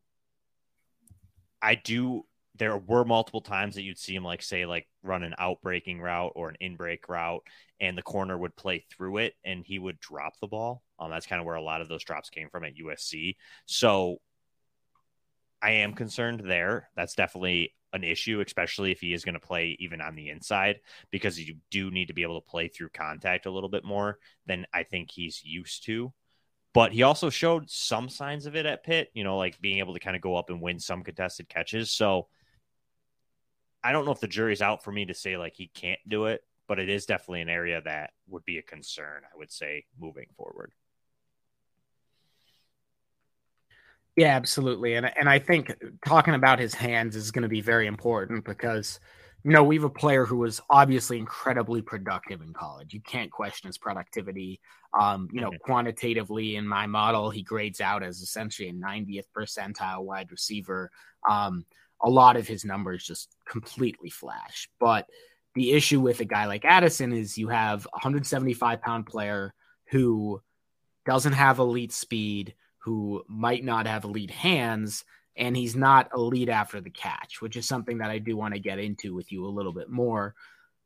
I 1.63 1.75
do. 1.75 2.25
There 2.59 2.79
were 2.79 3.05
multiple 3.05 3.43
times 3.43 3.75
that 3.75 3.83
you'd 3.83 3.99
see 3.99 4.15
him, 4.15 4.25
like 4.25 4.43
say, 4.43 4.65
like 4.65 4.89
run 5.03 5.23
an 5.23 5.35
outbreaking 5.39 6.01
route 6.01 6.33
or 6.35 6.49
an 6.49 6.57
in-break 6.61 7.09
route, 7.09 7.47
and 7.81 7.99
the 7.99 8.03
corner 8.03 8.37
would 8.37 8.57
play 8.57 8.85
through 8.91 9.19
it, 9.19 9.35
and 9.45 9.65
he 9.65 9.79
would 9.79 10.01
drop 10.01 10.35
the 10.41 10.47
ball. 10.47 10.83
Um, 10.99 11.11
that's 11.11 11.27
kind 11.27 11.41
of 11.41 11.47
where 11.47 11.57
a 11.57 11.63
lot 11.63 11.83
of 11.83 11.89
those 11.89 12.03
drops 12.03 12.31
came 12.31 12.49
from 12.49 12.65
at 12.65 12.77
USC. 12.77 13.37
So 13.67 14.19
I 15.61 15.73
am 15.73 15.93
concerned 15.93 16.43
there. 16.45 16.89
That's 16.97 17.15
definitely 17.15 17.75
an 17.93 18.05
issue, 18.05 18.43
especially 18.45 18.91
if 18.91 19.01
he 19.01 19.13
is 19.13 19.25
going 19.25 19.35
to 19.35 19.41
play 19.41 19.77
even 19.79 20.01
on 20.01 20.15
the 20.15 20.31
inside, 20.31 20.81
because 21.11 21.39
you 21.39 21.57
do 21.71 21.91
need 21.91 22.07
to 22.07 22.15
be 22.15 22.23
able 22.23 22.41
to 22.41 22.49
play 22.49 22.69
through 22.69 22.91
contact 22.91 23.47
a 23.47 23.51
little 23.51 23.69
bit 23.69 23.85
more 23.85 24.19
than 24.47 24.67
I 24.73 24.85
think 24.85 25.11
he's 25.11 25.43
used 25.45 25.85
to 25.87 26.13
but 26.77 26.93
he 26.93 27.03
also 27.03 27.31
showed 27.31 27.71
some 27.71 28.07
signs 28.07 28.45
of 28.45 28.55
it 28.55 28.67
at 28.67 28.85
Pitt, 28.85 29.11
you 29.15 29.25
know, 29.25 29.39
like 29.39 29.59
being 29.63 29.79
able 29.79 29.95
to 29.95 29.99
kind 29.99 30.15
of 30.15 30.21
go 30.21 30.37
up 30.37 30.51
and 30.51 30.61
win 30.61 30.79
some 30.79 31.03
contested 31.03 31.49
catches. 31.49 31.91
So 31.91 32.27
I 33.83 33.93
don't 33.93 34.05
know 34.05 34.13
if 34.13 34.21
the 34.21 34.29
jury's 34.29 34.61
out 34.61 34.85
for 34.85 34.93
me 34.93 35.07
to 35.07 35.15
say 35.15 35.39
like 35.39 35.57
he 35.57 35.69
can't 35.69 36.01
do 36.07 36.27
it, 36.27 36.43
but 36.69 36.79
it 36.79 36.91
is 36.91 37.07
definitely 37.07 37.41
an 37.41 37.49
area 37.49 37.81
that 37.81 38.11
would 38.29 38.45
be 38.45 38.59
a 38.59 38.63
concern, 38.63 39.23
I 39.25 39.39
would 39.39 39.51
say, 39.51 39.87
moving 39.99 40.27
forward. 40.37 40.73
Yeah, 44.15 44.37
absolutely. 44.37 44.97
And 44.97 45.11
and 45.17 45.31
I 45.31 45.39
think 45.39 45.75
talking 46.05 46.35
about 46.35 46.59
his 46.59 46.75
hands 46.75 47.17
is 47.17 47.31
going 47.31 47.45
to 47.45 47.49
be 47.49 47.63
very 47.63 47.87
important 47.87 48.45
because 48.45 49.01
you 49.47 49.53
know, 49.53 49.63
we 49.63 49.77
have 49.77 49.85
a 49.85 49.89
player 49.89 50.27
who 50.27 50.39
was 50.39 50.61
obviously 50.71 51.21
incredibly 51.21 51.81
productive 51.81 52.43
in 52.43 52.53
college. 52.53 52.93
You 52.93 53.01
can't 53.01 53.31
question 53.31 53.69
his 53.69 53.79
productivity. 53.79 54.59
Um, 54.99 55.29
you 55.33 55.41
know, 55.41 55.53
quantitatively 55.63 56.57
in 56.57 56.67
my 56.67 56.89
model, 56.89 57.31
he 57.31 57.45
grades 57.45 57.81
out 57.81 58.03
as 58.03 58.23
essentially 58.23 58.71
a 58.71 58.73
90th 58.73 59.27
percentile 59.33 60.03
wide 60.03 60.33
receiver. 60.33 60.91
Um, 61.29 61.65
a 62.03 62.11
lot 62.11 62.37
of 62.37 62.49
his 62.49 62.65
numbers 62.65 63.07
just 63.07 63.37
completely 63.49 64.11
flash. 64.11 64.69
But 64.81 65.07
the 65.55 65.71
issue 65.71 66.01
with 66.01 66.19
a 66.19 66.25
guy 66.25 66.47
like 66.47 66.65
Addison 66.65 67.13
is 67.13 67.39
you 67.39 67.47
have 67.47 67.87
a 67.87 67.99
175 67.99 68.83
pound 68.83 69.07
player 69.07 69.55
who 69.93 70.43
doesn't 71.05 71.35
have 71.35 71.61
elite 71.61 71.93
speed, 71.93 72.57
who 72.79 73.23
might 73.29 73.63
not 73.63 73.87
have 73.87 74.03
elite 74.03 74.33
hands, 74.33 75.05
and 75.37 75.57
he's 75.57 75.77
not 75.77 76.11
elite 76.15 76.49
after 76.49 76.81
the 76.81 76.91
catch, 76.91 77.41
which 77.41 77.57
is 77.57 77.67
something 77.67 77.99
that 77.99 78.11
I 78.11 78.19
do 78.19 78.37
want 78.37 78.55
to 78.55 78.61
get 78.61 78.79
into 78.79 79.15
with 79.15 79.31
you 79.31 79.45
a 79.45 79.49
little 79.49 79.73
bit 79.73 79.91
more. 79.91 80.35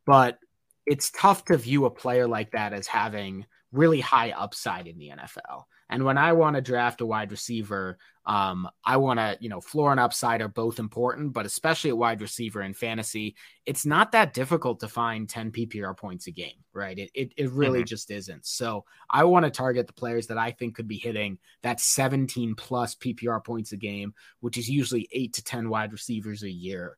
But 0.07 0.39
it's 0.87 1.11
tough 1.11 1.45
to 1.47 1.57
view 1.57 1.85
a 1.85 1.91
player 1.91 2.27
like 2.27 2.51
that 2.53 2.73
as 2.73 2.87
having 2.87 3.47
really 3.73 4.01
high 4.01 4.31
upside 4.31 4.87
in 4.87 4.99
the 4.99 5.11
NFL. 5.11 5.65
And 5.91 6.05
when 6.05 6.17
I 6.17 6.33
want 6.33 6.55
to 6.55 6.63
draft 6.63 7.01
a 7.01 7.07
wide 7.07 7.33
receiver, 7.33 7.99
um, 8.25 8.69
I 8.85 8.97
want 8.97 9.19
to, 9.19 9.37
you 9.41 9.49
know, 9.49 9.61
floor 9.61 9.91
and 9.91 9.99
upside 9.99 10.41
are 10.41 10.49
both 10.49 10.79
important, 10.79 11.33
but 11.33 11.47
especially 11.47 11.91
at 11.91 11.99
wide 11.99 12.21
receiver 12.21 12.63
in 12.63 12.75
fantasy, 12.75 13.35
it's 13.67 13.85
not 13.85 14.13
that 14.13 14.33
difficult 14.33 14.79
to 14.81 14.89
find 14.89 15.29
10 15.29 15.51
PPR 15.51 15.97
points 15.97 16.29
a 16.29 16.31
game, 16.31 16.63
right? 16.73 16.97
It, 16.97 17.11
it, 17.13 17.33
it 17.37 17.51
really 17.51 17.81
mm-hmm. 17.81 17.87
just 17.87 18.13
isn't. 18.13 18.47
So 18.47 18.85
I 19.11 19.25
want 19.25 19.47
to 19.47 19.51
target 19.51 19.89
the 19.89 19.93
players 19.93 20.29
that 20.29 20.39
I 20.39 20.53
think 20.53 20.77
could 20.77 20.87
be 20.87 20.97
hitting 20.97 21.39
that 21.63 21.81
17 21.81 22.55
plus 22.55 22.95
PPR 22.95 23.45
points 23.45 23.73
a 23.73 23.77
game, 23.77 24.15
which 24.39 24.59
is 24.59 24.71
usually 24.71 25.09
eight 25.11 25.33
to 25.35 25.43
10 25.43 25.69
wide 25.69 25.91
receivers 25.91 26.45
a 26.45 26.51
year. 26.51 26.97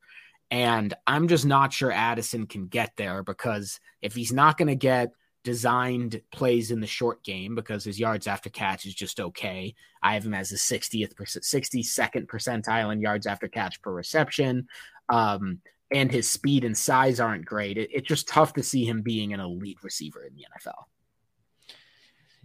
And 0.51 0.93
I'm 1.07 1.29
just 1.29 1.47
not 1.47 1.73
sure 1.73 1.91
Addison 1.91 2.47
can 2.47 2.67
get 2.67 2.93
there 2.99 3.23
because 3.23 3.81
if 4.03 4.15
he's 4.15 4.35
not 4.35 4.59
going 4.59 4.69
to 4.69 4.75
get 4.75 5.13
designed 5.45 6.21
plays 6.33 6.71
in 6.71 6.81
the 6.81 6.87
short 6.87 7.23
game 7.25 7.55
because 7.55 7.85
his 7.85 7.99
yards 7.99 8.27
after 8.27 8.49
catch 8.49 8.87
is 8.87 8.95
just 8.95 9.21
okay. 9.21 9.75
I 10.03 10.15
have 10.15 10.25
him 10.25 10.35
as 10.35 10.53
a 10.53 10.57
60th, 10.57 11.15
62nd 11.15 12.27
percentile 12.27 12.93
in 12.93 13.01
yards 13.01 13.27
after 13.27 13.49
catch 13.49 13.83
per 13.83 13.93
reception. 13.93 14.69
Um, 15.09 15.61
and 15.93 16.11
his 16.11 16.31
speed 16.31 16.65
and 16.65 16.77
size 16.77 17.21
aren't 17.21 17.45
great. 17.45 17.77
It, 17.77 17.91
it's 17.93 18.09
just 18.09 18.29
tough 18.29 18.55
to 18.55 18.63
see 18.63 18.85
him 18.85 19.03
being 19.03 19.33
an 19.33 19.41
elite 19.41 19.79
receiver 19.83 20.25
in 20.25 20.35
the 20.35 20.47
NFL. 20.59 20.85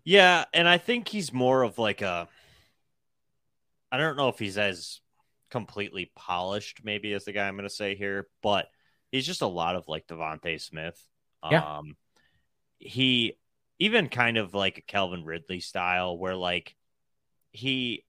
Yeah. 0.04 0.46
And 0.54 0.68
I 0.68 0.78
think 0.78 1.08
he's 1.08 1.32
more 1.32 1.64
of 1.64 1.78
like 1.78 2.02
a, 2.02 2.28
I 3.92 3.98
don't 3.98 4.18
know 4.18 4.30
if 4.30 4.40
he's 4.40 4.58
as 4.58 5.00
completely 5.50 6.12
polished, 6.16 6.82
maybe 6.84 7.14
as 7.14 7.26
the 7.26 7.32
guy 7.32 7.48
I'm 7.48 7.56
going 7.56 7.68
to 7.68 7.74
say 7.74 7.96
here, 7.96 8.28
but 8.42 8.68
he's 9.12 9.26
just 9.26 9.42
a 9.42 9.48
lot 9.48 9.76
of 9.76 9.88
like 9.88 10.08
DeVonta 10.08 10.60
Smith. 10.60 11.02
Yeah. 11.50 11.78
Um, 11.78 11.96
he 12.80 13.38
even 13.80 14.10
kind 14.10 14.38
of 14.38 14.54
like 14.54 14.78
a 14.78 14.82
Calvin 14.82 15.24
Ridley 15.24 15.60
style 15.60 16.18
where 16.18 16.36
like 16.36 16.76
he 17.52 18.04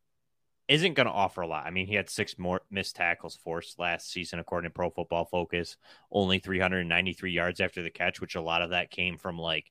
isn't 0.69 0.95
going 0.95 1.07
to 1.07 1.13
offer 1.13 1.41
a 1.41 1.47
lot. 1.47 1.67
I 1.67 1.71
mean, 1.71 1.87
he 1.87 1.95
had 1.95 2.11
six 2.11 2.39
more 2.39 2.61
missed 2.71 2.97
tackles 2.97 3.37
forced 3.37 3.79
last 3.79 4.11
season, 4.11 4.39
according 4.39 4.71
to 4.71 4.75
Pro 4.75 4.91
Football 4.91 5.25
Focus, 5.25 5.77
only 6.13 6.39
393 6.39 7.33
yards 7.33 7.61
after 7.61 7.83
the 7.83 7.91
catch, 7.91 8.21
which 8.21 8.35
a 8.35 8.41
lot 8.41 8.63
of 8.63 8.71
that 8.71 8.91
came 8.91 9.17
from 9.17 9.39
like 9.39 9.71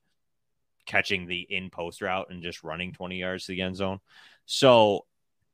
catching 0.86 1.26
the 1.26 1.40
in 1.40 1.70
post 1.70 2.02
route 2.02 2.28
and 2.30 2.42
just 2.42 2.64
running 2.64 2.92
20 2.92 3.16
yards 3.16 3.46
to 3.46 3.52
the 3.52 3.62
end 3.62 3.76
zone. 3.76 4.00
So 4.46 5.06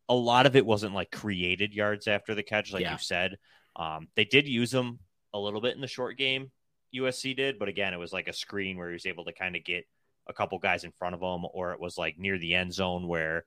a 0.09 0.15
lot 0.15 0.47
of 0.47 0.57
it 0.57 0.65
wasn't 0.65 0.95
like 0.95 1.11
created 1.11 1.75
yards 1.75 2.09
after 2.09 2.35
the 2.35 2.43
catch, 2.43 2.73
like 2.73 2.83
yeah. 2.83 2.93
you 2.93 2.99
said. 2.99 3.37
Um, 3.77 4.09
they 4.15 4.25
did 4.25 4.49
use 4.49 4.71
them 4.71 5.01
a 5.35 5.39
little 5.39 5.61
bit 5.61 5.75
in 5.75 5.83
the 5.83 5.89
short 5.89 6.17
game, 6.17 6.53
USC 6.95 7.37
did, 7.37 7.59
but 7.59 7.69
again, 7.69 7.95
it 7.95 7.99
was 7.99 8.13
like 8.13 8.29
a 8.29 8.33
screen 8.33 8.77
where 8.77 8.89
he 8.89 8.95
was 8.95 9.07
able 9.07 9.25
to 9.25 9.33
kind 9.33 9.57
of 9.57 9.65
get 9.65 9.87
a 10.27 10.33
couple 10.33 10.59
guys 10.59 10.85
in 10.85 10.93
front 10.93 11.15
of 11.15 11.21
him, 11.21 11.47
or 11.53 11.73
it 11.73 11.81
was 11.81 11.99
like 11.99 12.19
near 12.19 12.39
the 12.39 12.55
end 12.55 12.73
zone 12.73 13.07
where 13.07 13.45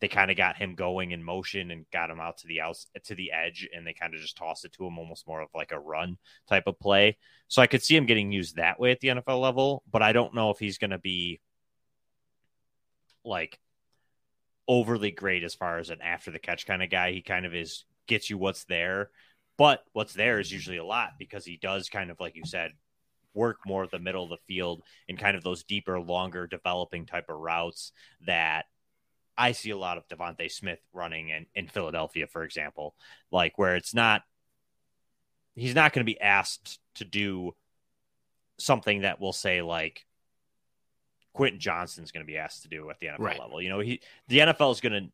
they 0.00 0.08
kind 0.08 0.30
of 0.30 0.36
got 0.36 0.56
him 0.56 0.74
going 0.74 1.12
in 1.12 1.22
motion 1.22 1.70
and 1.70 1.86
got 1.90 2.10
him 2.10 2.20
out 2.20 2.38
to 2.38 2.46
the 2.46 2.60
out 2.60 2.76
to 3.04 3.14
the 3.14 3.32
edge, 3.32 3.68
and 3.74 3.86
they 3.86 3.94
kind 3.94 4.14
of 4.14 4.20
just 4.20 4.36
tossed 4.36 4.64
it 4.64 4.72
to 4.72 4.86
him, 4.86 4.98
almost 4.98 5.26
more 5.26 5.40
of 5.40 5.48
like 5.54 5.72
a 5.72 5.78
run 5.78 6.18
type 6.48 6.66
of 6.66 6.78
play. 6.78 7.16
So 7.48 7.62
I 7.62 7.66
could 7.66 7.82
see 7.82 7.96
him 7.96 8.06
getting 8.06 8.32
used 8.32 8.56
that 8.56 8.78
way 8.78 8.90
at 8.90 9.00
the 9.00 9.08
NFL 9.08 9.40
level, 9.40 9.82
but 9.90 10.02
I 10.02 10.12
don't 10.12 10.34
know 10.34 10.50
if 10.50 10.58
he's 10.58 10.78
going 10.78 10.90
to 10.90 10.98
be 10.98 11.40
like 13.24 13.58
overly 14.68 15.10
great 15.10 15.44
as 15.44 15.54
far 15.54 15.78
as 15.78 15.90
an 15.90 16.02
after 16.02 16.30
the 16.30 16.38
catch 16.38 16.66
kind 16.66 16.82
of 16.82 16.90
guy. 16.90 17.12
He 17.12 17.22
kind 17.22 17.46
of 17.46 17.54
is 17.54 17.84
gets 18.06 18.28
you 18.28 18.38
what's 18.38 18.64
there, 18.64 19.10
but 19.56 19.82
what's 19.92 20.12
there 20.12 20.38
is 20.40 20.52
usually 20.52 20.76
a 20.76 20.84
lot 20.84 21.12
because 21.18 21.44
he 21.44 21.56
does 21.56 21.88
kind 21.88 22.10
of 22.10 22.20
like 22.20 22.36
you 22.36 22.44
said 22.44 22.72
work 23.36 23.58
more 23.66 23.84
of 23.84 23.90
the 23.90 23.98
middle 23.98 24.24
of 24.24 24.30
the 24.30 24.54
field 24.54 24.82
in 25.06 25.16
kind 25.16 25.36
of 25.36 25.44
those 25.44 25.62
deeper, 25.62 26.00
longer 26.00 26.46
developing 26.46 27.06
type 27.06 27.28
of 27.28 27.38
routes 27.38 27.92
that 28.26 28.64
I 29.38 29.52
see 29.52 29.70
a 29.70 29.76
lot 29.76 29.98
of 29.98 30.08
DeVonta 30.08 30.50
Smith 30.50 30.80
running 30.92 31.28
in, 31.28 31.46
in 31.54 31.68
Philadelphia, 31.68 32.26
for 32.26 32.42
example, 32.42 32.94
like 33.30 33.58
where 33.58 33.76
it's 33.76 33.94
not, 33.94 34.22
he's 35.54 35.74
not 35.74 35.92
going 35.92 36.04
to 36.04 36.10
be 36.10 36.20
asked 36.20 36.80
to 36.96 37.04
do 37.04 37.54
something 38.58 39.02
that 39.02 39.20
will 39.20 39.34
say 39.34 39.60
like 39.60 40.06
Quentin 41.34 41.60
Johnston's 41.60 42.12
going 42.12 42.24
to 42.24 42.30
be 42.30 42.38
asked 42.38 42.62
to 42.62 42.68
do 42.68 42.88
at 42.88 42.98
the 42.98 43.08
NFL 43.08 43.18
right. 43.18 43.38
level. 43.38 43.60
You 43.60 43.68
know, 43.68 43.80
he, 43.80 44.00
the 44.28 44.38
NFL 44.38 44.72
is 44.72 44.80
going 44.80 45.04
to 45.04 45.12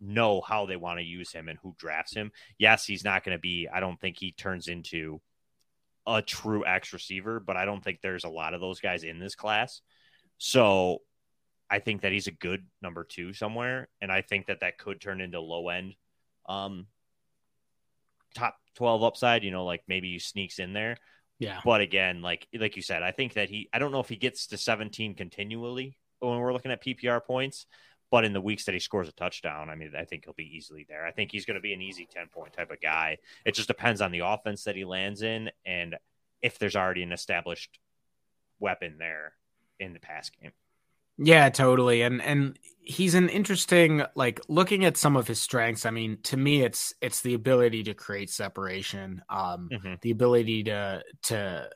know 0.00 0.42
how 0.42 0.66
they 0.66 0.76
want 0.76 0.98
to 0.98 1.04
use 1.04 1.32
him 1.32 1.48
and 1.48 1.58
who 1.62 1.74
drafts 1.78 2.14
him. 2.14 2.32
Yes, 2.58 2.84
he's 2.84 3.04
not 3.04 3.24
going 3.24 3.36
to 3.36 3.40
be, 3.40 3.66
I 3.72 3.80
don't 3.80 3.98
think 3.98 4.18
he 4.18 4.32
turns 4.32 4.68
into 4.68 5.22
a 6.06 6.22
true 6.22 6.64
X 6.66 6.92
receiver, 6.92 7.40
but 7.40 7.56
I 7.56 7.64
don't 7.64 7.82
think 7.82 8.00
there's 8.00 8.24
a 8.24 8.28
lot 8.28 8.54
of 8.54 8.60
those 8.60 8.80
guys 8.80 9.04
in 9.04 9.18
this 9.18 9.34
class. 9.34 9.80
So 10.38 10.98
I 11.70 11.78
think 11.78 12.02
that 12.02 12.12
he's 12.12 12.26
a 12.26 12.32
good 12.32 12.66
number 12.82 13.04
two 13.04 13.32
somewhere, 13.32 13.88
and 14.00 14.12
I 14.12 14.22
think 14.22 14.46
that 14.46 14.60
that 14.60 14.78
could 14.78 15.00
turn 15.00 15.20
into 15.20 15.40
low 15.40 15.68
end, 15.68 15.94
um, 16.46 16.86
top 18.34 18.56
twelve 18.74 19.02
upside. 19.02 19.44
You 19.44 19.50
know, 19.50 19.64
like 19.64 19.82
maybe 19.88 20.12
he 20.12 20.18
sneaks 20.18 20.58
in 20.58 20.72
there. 20.72 20.96
Yeah. 21.38 21.60
But 21.64 21.80
again, 21.80 22.22
like 22.22 22.46
like 22.58 22.76
you 22.76 22.82
said, 22.82 23.02
I 23.02 23.12
think 23.12 23.34
that 23.34 23.48
he. 23.48 23.68
I 23.72 23.78
don't 23.78 23.92
know 23.92 24.00
if 24.00 24.08
he 24.08 24.16
gets 24.16 24.48
to 24.48 24.58
seventeen 24.58 25.14
continually 25.14 25.96
when 26.20 26.38
we're 26.38 26.52
looking 26.52 26.70
at 26.70 26.82
PPR 26.82 27.24
points, 27.24 27.66
but 28.14 28.24
in 28.24 28.32
the 28.32 28.40
weeks 28.40 28.66
that 28.66 28.74
he 28.74 28.78
scores 28.78 29.08
a 29.08 29.12
touchdown, 29.12 29.68
I 29.68 29.74
mean, 29.74 29.90
I 29.98 30.04
think 30.04 30.22
he'll 30.24 30.34
be 30.34 30.56
easily 30.56 30.86
there. 30.88 31.04
I 31.04 31.10
think 31.10 31.32
he's 31.32 31.44
going 31.44 31.56
to 31.56 31.60
be 31.60 31.72
an 31.72 31.82
easy 31.82 32.06
10 32.14 32.28
point 32.28 32.52
type 32.52 32.70
of 32.70 32.80
guy. 32.80 33.18
It 33.44 33.56
just 33.56 33.66
depends 33.66 34.00
on 34.00 34.12
the 34.12 34.20
offense 34.20 34.62
that 34.62 34.76
he 34.76 34.84
lands 34.84 35.22
in 35.22 35.50
and 35.66 35.96
if 36.40 36.56
there's 36.60 36.76
already 36.76 37.02
an 37.02 37.10
established 37.10 37.80
weapon 38.60 38.98
there 39.00 39.32
in 39.80 39.94
the 39.94 39.98
pass 39.98 40.30
game. 40.30 40.52
Yeah, 41.18 41.48
totally. 41.48 42.02
And 42.02 42.22
and 42.22 42.56
he's 42.84 43.16
an 43.16 43.28
interesting 43.28 44.04
like 44.14 44.40
looking 44.46 44.84
at 44.84 44.96
some 44.96 45.16
of 45.16 45.26
his 45.26 45.42
strengths. 45.42 45.84
I 45.84 45.90
mean, 45.90 46.18
to 46.22 46.36
me 46.36 46.62
it's 46.62 46.94
it's 47.00 47.20
the 47.20 47.34
ability 47.34 47.82
to 47.82 47.94
create 47.94 48.30
separation, 48.30 49.22
um 49.28 49.70
mm-hmm. 49.72 49.94
the 50.02 50.12
ability 50.12 50.62
to 50.64 51.02
to 51.24 51.68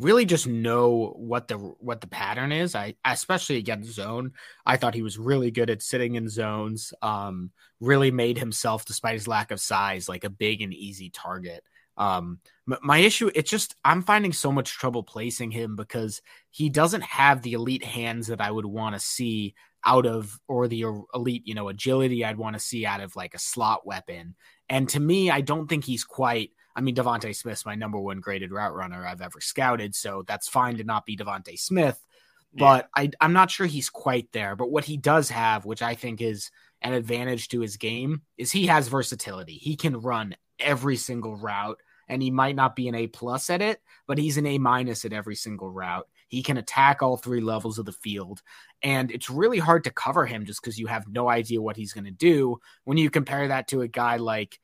really 0.00 0.24
just 0.24 0.46
know 0.46 1.14
what 1.16 1.46
the 1.46 1.56
what 1.56 2.00
the 2.00 2.06
pattern 2.08 2.50
is. 2.50 2.74
I 2.74 2.94
especially 3.04 3.58
against 3.58 3.92
zone, 3.92 4.32
I 4.66 4.76
thought 4.76 4.94
he 4.94 5.02
was 5.02 5.18
really 5.18 5.50
good 5.50 5.70
at 5.70 5.82
sitting 5.82 6.14
in 6.16 6.28
zones. 6.28 6.92
Um, 7.02 7.50
really 7.80 8.10
made 8.10 8.38
himself, 8.38 8.84
despite 8.84 9.14
his 9.14 9.28
lack 9.28 9.50
of 9.50 9.60
size, 9.60 10.08
like 10.08 10.24
a 10.24 10.30
big 10.30 10.62
and 10.62 10.74
easy 10.74 11.10
target. 11.10 11.62
Um, 11.96 12.38
my 12.66 12.98
issue, 12.98 13.30
it's 13.34 13.50
just 13.50 13.74
I'm 13.84 14.02
finding 14.02 14.32
so 14.32 14.50
much 14.50 14.72
trouble 14.72 15.02
placing 15.02 15.50
him 15.50 15.76
because 15.76 16.22
he 16.50 16.70
doesn't 16.70 17.02
have 17.02 17.42
the 17.42 17.52
elite 17.52 17.84
hands 17.84 18.28
that 18.28 18.40
I 18.40 18.50
would 18.50 18.66
want 18.66 18.94
to 18.94 19.00
see 19.00 19.54
out 19.84 20.06
of, 20.06 20.38
or 20.48 20.68
the 20.68 20.86
elite, 21.14 21.42
you 21.46 21.54
know, 21.54 21.68
agility 21.68 22.24
I'd 22.24 22.38
want 22.38 22.54
to 22.54 22.60
see 22.60 22.86
out 22.86 23.00
of 23.00 23.16
like 23.16 23.34
a 23.34 23.38
slot 23.38 23.86
weapon. 23.86 24.34
And 24.68 24.88
to 24.90 25.00
me, 25.00 25.30
I 25.30 25.40
don't 25.40 25.68
think 25.68 25.84
he's 25.84 26.04
quite 26.04 26.50
I 26.74 26.80
mean, 26.80 26.94
DeVonta 26.94 27.34
Smith's 27.34 27.66
my 27.66 27.74
number 27.74 27.98
one 27.98 28.20
graded 28.20 28.52
route 28.52 28.74
runner 28.74 29.06
I've 29.06 29.22
ever 29.22 29.40
scouted, 29.40 29.94
so 29.94 30.24
that's 30.26 30.48
fine 30.48 30.76
to 30.76 30.84
not 30.84 31.06
be 31.06 31.16
DeVonta 31.16 31.58
Smith. 31.58 32.04
But 32.52 32.88
yeah. 32.96 33.02
I, 33.04 33.10
I'm 33.20 33.32
not 33.32 33.50
sure 33.50 33.66
he's 33.66 33.90
quite 33.90 34.32
there. 34.32 34.56
But 34.56 34.70
what 34.70 34.84
he 34.84 34.96
does 34.96 35.30
have, 35.30 35.64
which 35.64 35.82
I 35.82 35.94
think 35.94 36.20
is 36.20 36.50
an 36.82 36.92
advantage 36.92 37.48
to 37.48 37.60
his 37.60 37.76
game, 37.76 38.22
is 38.38 38.50
he 38.50 38.66
has 38.66 38.88
versatility. 38.88 39.54
He 39.54 39.76
can 39.76 40.00
run 40.00 40.34
every 40.58 40.96
single 40.96 41.36
route, 41.36 41.78
and 42.08 42.22
he 42.22 42.30
might 42.30 42.56
not 42.56 42.74
be 42.74 42.88
an 42.88 42.94
A 42.94 43.06
plus 43.06 43.50
at 43.50 43.62
it, 43.62 43.80
but 44.06 44.18
he's 44.18 44.36
an 44.36 44.46
A 44.46 44.58
minus 44.58 45.04
at 45.04 45.12
every 45.12 45.36
single 45.36 45.70
route. 45.70 46.08
He 46.26 46.42
can 46.42 46.56
attack 46.56 47.02
all 47.02 47.16
three 47.16 47.40
levels 47.40 47.78
of 47.78 47.86
the 47.86 47.92
field. 47.92 48.40
And 48.82 49.10
it's 49.10 49.30
really 49.30 49.58
hard 49.58 49.84
to 49.84 49.90
cover 49.90 50.26
him 50.26 50.44
just 50.44 50.60
because 50.60 50.78
you 50.78 50.86
have 50.86 51.08
no 51.08 51.28
idea 51.28 51.60
what 51.60 51.76
he's 51.76 51.92
going 51.92 52.04
to 52.04 52.10
do 52.10 52.58
when 52.84 52.98
you 52.98 53.10
compare 53.10 53.48
that 53.48 53.68
to 53.68 53.82
a 53.82 53.88
guy 53.88 54.16
like 54.16 54.58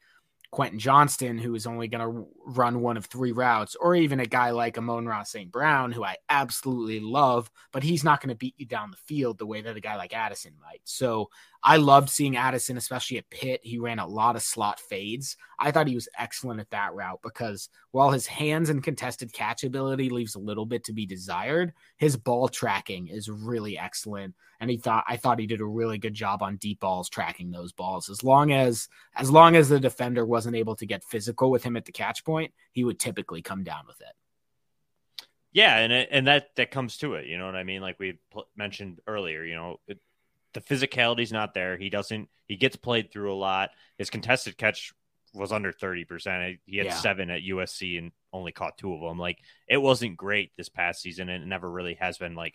Quentin 0.57 0.79
Johnston, 0.79 1.37
who 1.37 1.55
is 1.55 1.67
only 1.67 1.87
going 1.87 2.01
to 2.01 2.27
run 2.47 2.81
one 2.81 2.97
of 2.97 3.05
three 3.05 3.31
routes, 3.31 3.77
or 3.77 3.95
even 3.95 4.21
a 4.21 4.25
guy 4.25 4.53
like 4.53 4.79
Amon-Ra 4.79 5.23
St. 5.23 5.53
Brown, 5.53 5.93
who 5.93 6.03
I 6.03 6.17
absolutely 6.31 6.99
love, 6.99 7.51
but 7.73 7.83
he's 7.83 8.03
not 8.03 8.23
going 8.23 8.31
to 8.31 8.35
beat 8.35 8.55
you 8.57 8.65
down 8.65 8.91
the 8.91 8.97
field 8.97 9.37
the 9.37 9.45
way 9.45 9.61
that 9.61 9.77
a 9.77 9.81
guy 9.81 9.97
like 9.97 10.15
Addison 10.15 10.55
might. 10.59 10.81
So 10.85 11.29
I 11.69 11.79
loved 11.79 12.11
seeing 12.11 12.37
Addison, 12.37 12.77
especially 12.77 13.19
at 13.19 13.29
Pitt. 13.29 13.61
He 13.65 13.81
ran 13.81 13.99
a 13.99 14.07
lot 14.07 14.37
of 14.37 14.43
slot 14.43 14.79
fades. 14.79 15.37
I 15.59 15.73
thought 15.73 15.89
he 15.89 15.97
was 15.97 16.09
excellent 16.17 16.61
at 16.61 16.71
that 16.71 16.95
route 16.95 17.19
because 17.25 17.71
while 17.91 18.13
his 18.13 18.25
hands 18.25 18.71
and 18.71 18.85
contested 18.85 19.33
catch 19.33 19.65
ability 19.65 20.09
leaves 20.09 20.37
a 20.37 20.39
little 20.39 20.65
bit 20.65 20.85
to 20.85 20.93
be 20.93 21.07
desired, 21.07 21.73
his 21.97 22.17
ball 22.17 22.47
tracking 22.47 23.09
is 23.09 23.29
really 23.29 23.77
excellent. 23.77 24.37
And 24.61 24.71
he 24.71 24.77
thought 24.77 25.07
I 25.09 25.17
thought 25.17 25.41
he 25.41 25.49
did 25.49 25.61
a 25.61 25.67
really 25.67 25.99
good 25.99 26.15
job 26.15 26.41
on 26.41 26.57
deep 26.57 26.79
balls 26.79 27.09
tracking 27.09 27.51
those 27.51 27.73
balls. 27.73 28.09
As 28.09 28.23
long 28.23 28.53
as 28.53 28.89
as 29.17 29.29
long 29.29 29.57
as 29.57 29.69
the 29.69 29.81
defender 29.81 30.25
wasn't 30.25 30.55
able 30.55 30.77
to 30.77 30.87
get 30.87 31.03
physical 31.03 31.51
with 31.51 31.65
him 31.65 31.77
at 31.77 31.85
the 31.85 31.91
catch 31.91 32.25
point, 32.25 32.53
he 32.71 32.85
would 32.85 33.01
typically 33.01 33.43
come 33.43 33.65
down 33.65 33.89
with 33.89 34.01
it. 34.01 34.15
Yeah, 35.51 35.79
and 35.79 35.93
it, 35.93 36.11
and 36.13 36.29
that 36.29 36.55
that 36.57 36.71
comes 36.71 36.99
to 36.99 37.15
it. 37.15 37.27
You 37.27 37.39
know 37.39 37.47
what 37.47 37.57
I 37.57 37.65
mean? 37.65 37.83
Like 37.83 37.99
we 37.99 38.21
pl- 38.31 38.47
mentioned 38.57 39.01
earlier, 39.09 39.43
you 39.43 39.57
know, 39.57 39.81
it, 39.89 39.99
the 40.57 40.63
physicality's 40.63 41.33
not 41.33 41.53
there. 41.53 41.77
He 41.77 41.91
doesn't. 41.91 42.31
He 42.47 42.57
gets 42.57 42.77
played 42.77 43.13
through 43.13 43.31
a 43.31 43.37
lot. 43.37 43.71
His 43.99 44.09
contested 44.09 44.57
catch 44.57 44.91
was 45.35 45.53
under 45.53 45.71
thirty 45.71 46.07
percent. 46.07 46.59
He 46.65 46.79
had 46.79 46.87
yeah. 46.87 46.95
seven 46.95 47.29
at 47.29 47.43
USC 47.43 47.99
and 47.99 48.11
only 48.33 48.53
caught 48.53 48.79
two 48.79 48.95
of 48.95 49.03
them. 49.03 49.19
Like 49.19 49.39
it 49.69 49.77
wasn't 49.77 50.17
great 50.17 50.53
this 50.57 50.71
past 50.71 51.03
season, 51.03 51.29
and 51.29 51.45
it 51.45 51.47
never 51.47 51.71
really 51.71 51.95
has 52.01 52.17
been 52.17 52.35
like 52.35 52.55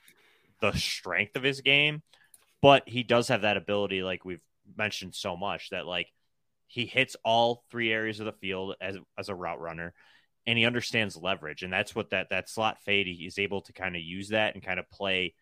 the 0.62 0.72
strength 0.72 1.36
of 1.36 1.44
his 1.44 1.62
game. 1.62 2.02
But 2.60 2.90
he 2.90 3.04
does 3.04 3.28
have 3.28 3.44
that 3.44 3.58
ability, 3.58 4.02
like 4.02 4.26
we've 4.26 4.42
mentioned 4.76 5.14
so 5.14 5.38
much, 5.38 5.70
that 5.70 5.86
like 5.86 6.12
he 6.66 6.88
hits 6.88 7.16
all 7.24 7.64
three 7.70 7.92
areas 7.94 8.20
of 8.20 8.26
the 8.26 8.32
field 8.32 8.76
as 8.82 8.98
as 9.16 9.30
a 9.30 9.36
route 9.36 9.62
runner 9.62 9.94
and 10.48 10.58
he 10.58 10.66
understands 10.66 11.16
leverage 11.16 11.62
and 11.62 11.72
that's 11.72 11.94
what 11.94 12.10
that 12.10 12.30
that 12.32 12.50
slot 12.50 12.82
fade 12.84 13.06
he's 13.06 13.38
able 13.38 13.62
to 13.62 13.74
kind 13.74 13.96
of 13.96 14.02
use 14.02 14.30
that 14.30 14.56
and 14.56 14.64
kind 14.64 14.80
of 14.80 14.90
play 14.90 15.36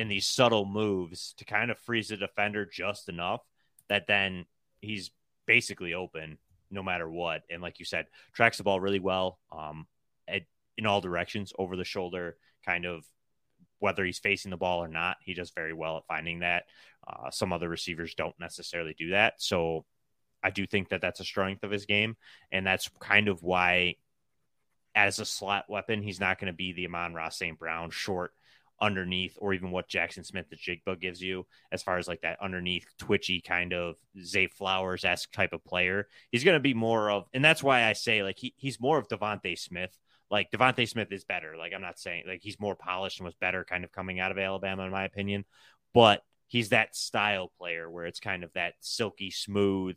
in 0.00 0.08
these 0.08 0.26
subtle 0.26 0.64
moves 0.64 1.34
to 1.36 1.44
kind 1.44 1.70
of 1.70 1.78
freeze 1.78 2.08
the 2.08 2.16
defender 2.16 2.64
just 2.64 3.10
enough 3.10 3.42
that 3.90 4.06
then 4.06 4.46
he's 4.80 5.10
basically 5.46 5.92
open 5.92 6.38
no 6.70 6.82
matter 6.82 7.10
what. 7.10 7.42
And 7.50 7.60
like 7.60 7.78
you 7.78 7.84
said 7.84 8.06
tracks 8.32 8.56
the 8.56 8.64
ball 8.64 8.80
really 8.80 8.98
well 8.98 9.38
um 9.52 9.86
at, 10.26 10.42
in 10.78 10.86
all 10.86 11.02
directions 11.02 11.52
over 11.58 11.76
the 11.76 11.84
shoulder 11.84 12.36
kind 12.64 12.86
of 12.86 13.04
whether 13.78 14.02
he's 14.02 14.18
facing 14.18 14.50
the 14.50 14.56
ball 14.56 14.82
or 14.82 14.88
not 14.88 15.18
he 15.22 15.34
does 15.34 15.50
very 15.50 15.74
well 15.74 15.98
at 15.98 16.06
finding 16.06 16.38
that. 16.38 16.64
Uh, 17.06 17.30
some 17.30 17.52
other 17.52 17.68
receivers 17.68 18.14
don't 18.14 18.38
necessarily 18.40 18.94
do 18.96 19.10
that. 19.10 19.34
So 19.36 19.84
I 20.42 20.48
do 20.48 20.66
think 20.66 20.88
that 20.88 21.02
that's 21.02 21.20
a 21.20 21.24
strength 21.24 21.62
of 21.64 21.70
his 21.70 21.84
game, 21.84 22.16
and 22.50 22.66
that's 22.66 22.88
kind 22.98 23.28
of 23.28 23.42
why, 23.42 23.96
as 24.94 25.18
a 25.18 25.26
slot 25.26 25.66
weapon, 25.68 26.02
he's 26.02 26.20
not 26.20 26.38
going 26.38 26.52
to 26.52 26.56
be 26.56 26.72
the 26.72 26.86
Amon-Ra 26.86 27.28
St. 27.28 27.58
Brown 27.58 27.90
short 27.90 28.32
underneath, 28.80 29.36
or 29.40 29.52
even 29.52 29.70
what 29.70 29.88
Jaxon 29.88 30.24
Smith-Njigba 30.24 31.00
gives 31.00 31.20
you 31.20 31.46
as 31.70 31.82
far 31.82 31.98
as 31.98 32.08
like 32.08 32.22
that 32.22 32.38
underneath 32.40 32.86
twitchy 32.98 33.40
kind 33.40 33.72
of 33.72 33.96
Zay 34.22 34.46
Flowers 34.46 35.04
esque 35.04 35.30
type 35.32 35.52
of 35.52 35.64
player. 35.64 36.08
He's 36.30 36.44
going 36.44 36.56
to 36.56 36.60
be 36.60 36.74
more 36.74 37.10
of, 37.10 37.26
and 37.32 37.44
that's 37.44 37.62
why 37.62 37.84
I 37.84 37.92
say 37.92 38.22
like 38.22 38.38
he, 38.38 38.54
he's 38.56 38.80
more 38.80 38.98
of 38.98 39.08
DeVonta 39.08 39.58
Smith. 39.58 39.96
Like 40.30 40.50
DeVonta 40.50 40.88
Smith 40.88 41.10
is 41.12 41.24
better. 41.24 41.56
Like 41.58 41.72
I'm 41.74 41.82
not 41.82 41.98
saying 41.98 42.24
like 42.26 42.40
he's 42.42 42.60
more 42.60 42.76
polished 42.76 43.18
and 43.18 43.24
was 43.24 43.34
better 43.34 43.64
kind 43.64 43.84
of 43.84 43.92
coming 43.92 44.20
out 44.20 44.30
of 44.30 44.38
Alabama 44.38 44.84
in 44.84 44.92
my 44.92 45.04
opinion, 45.04 45.44
but 45.92 46.22
he's 46.46 46.70
that 46.70 46.96
style 46.96 47.50
player 47.58 47.90
where 47.90 48.06
it's 48.06 48.20
kind 48.20 48.44
of 48.44 48.52
that 48.54 48.74
silky 48.80 49.30
smooth 49.30 49.96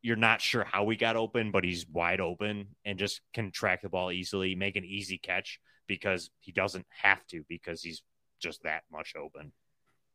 you're 0.00 0.16
not 0.16 0.40
sure 0.40 0.64
how 0.64 0.88
he 0.88 0.96
got 0.96 1.16
open, 1.16 1.50
but 1.50 1.64
he's 1.64 1.86
wide 1.88 2.20
open 2.20 2.68
and 2.84 2.98
just 2.98 3.20
can 3.32 3.50
track 3.50 3.82
the 3.82 3.88
ball 3.88 4.12
easily, 4.12 4.54
make 4.54 4.76
an 4.76 4.84
easy 4.84 5.18
catch 5.18 5.60
because 5.88 6.30
he 6.38 6.52
doesn't 6.52 6.86
have 6.90 7.26
to 7.28 7.42
because 7.48 7.82
he's 7.82 8.02
just 8.40 8.62
that 8.62 8.84
much 8.92 9.14
open. 9.16 9.52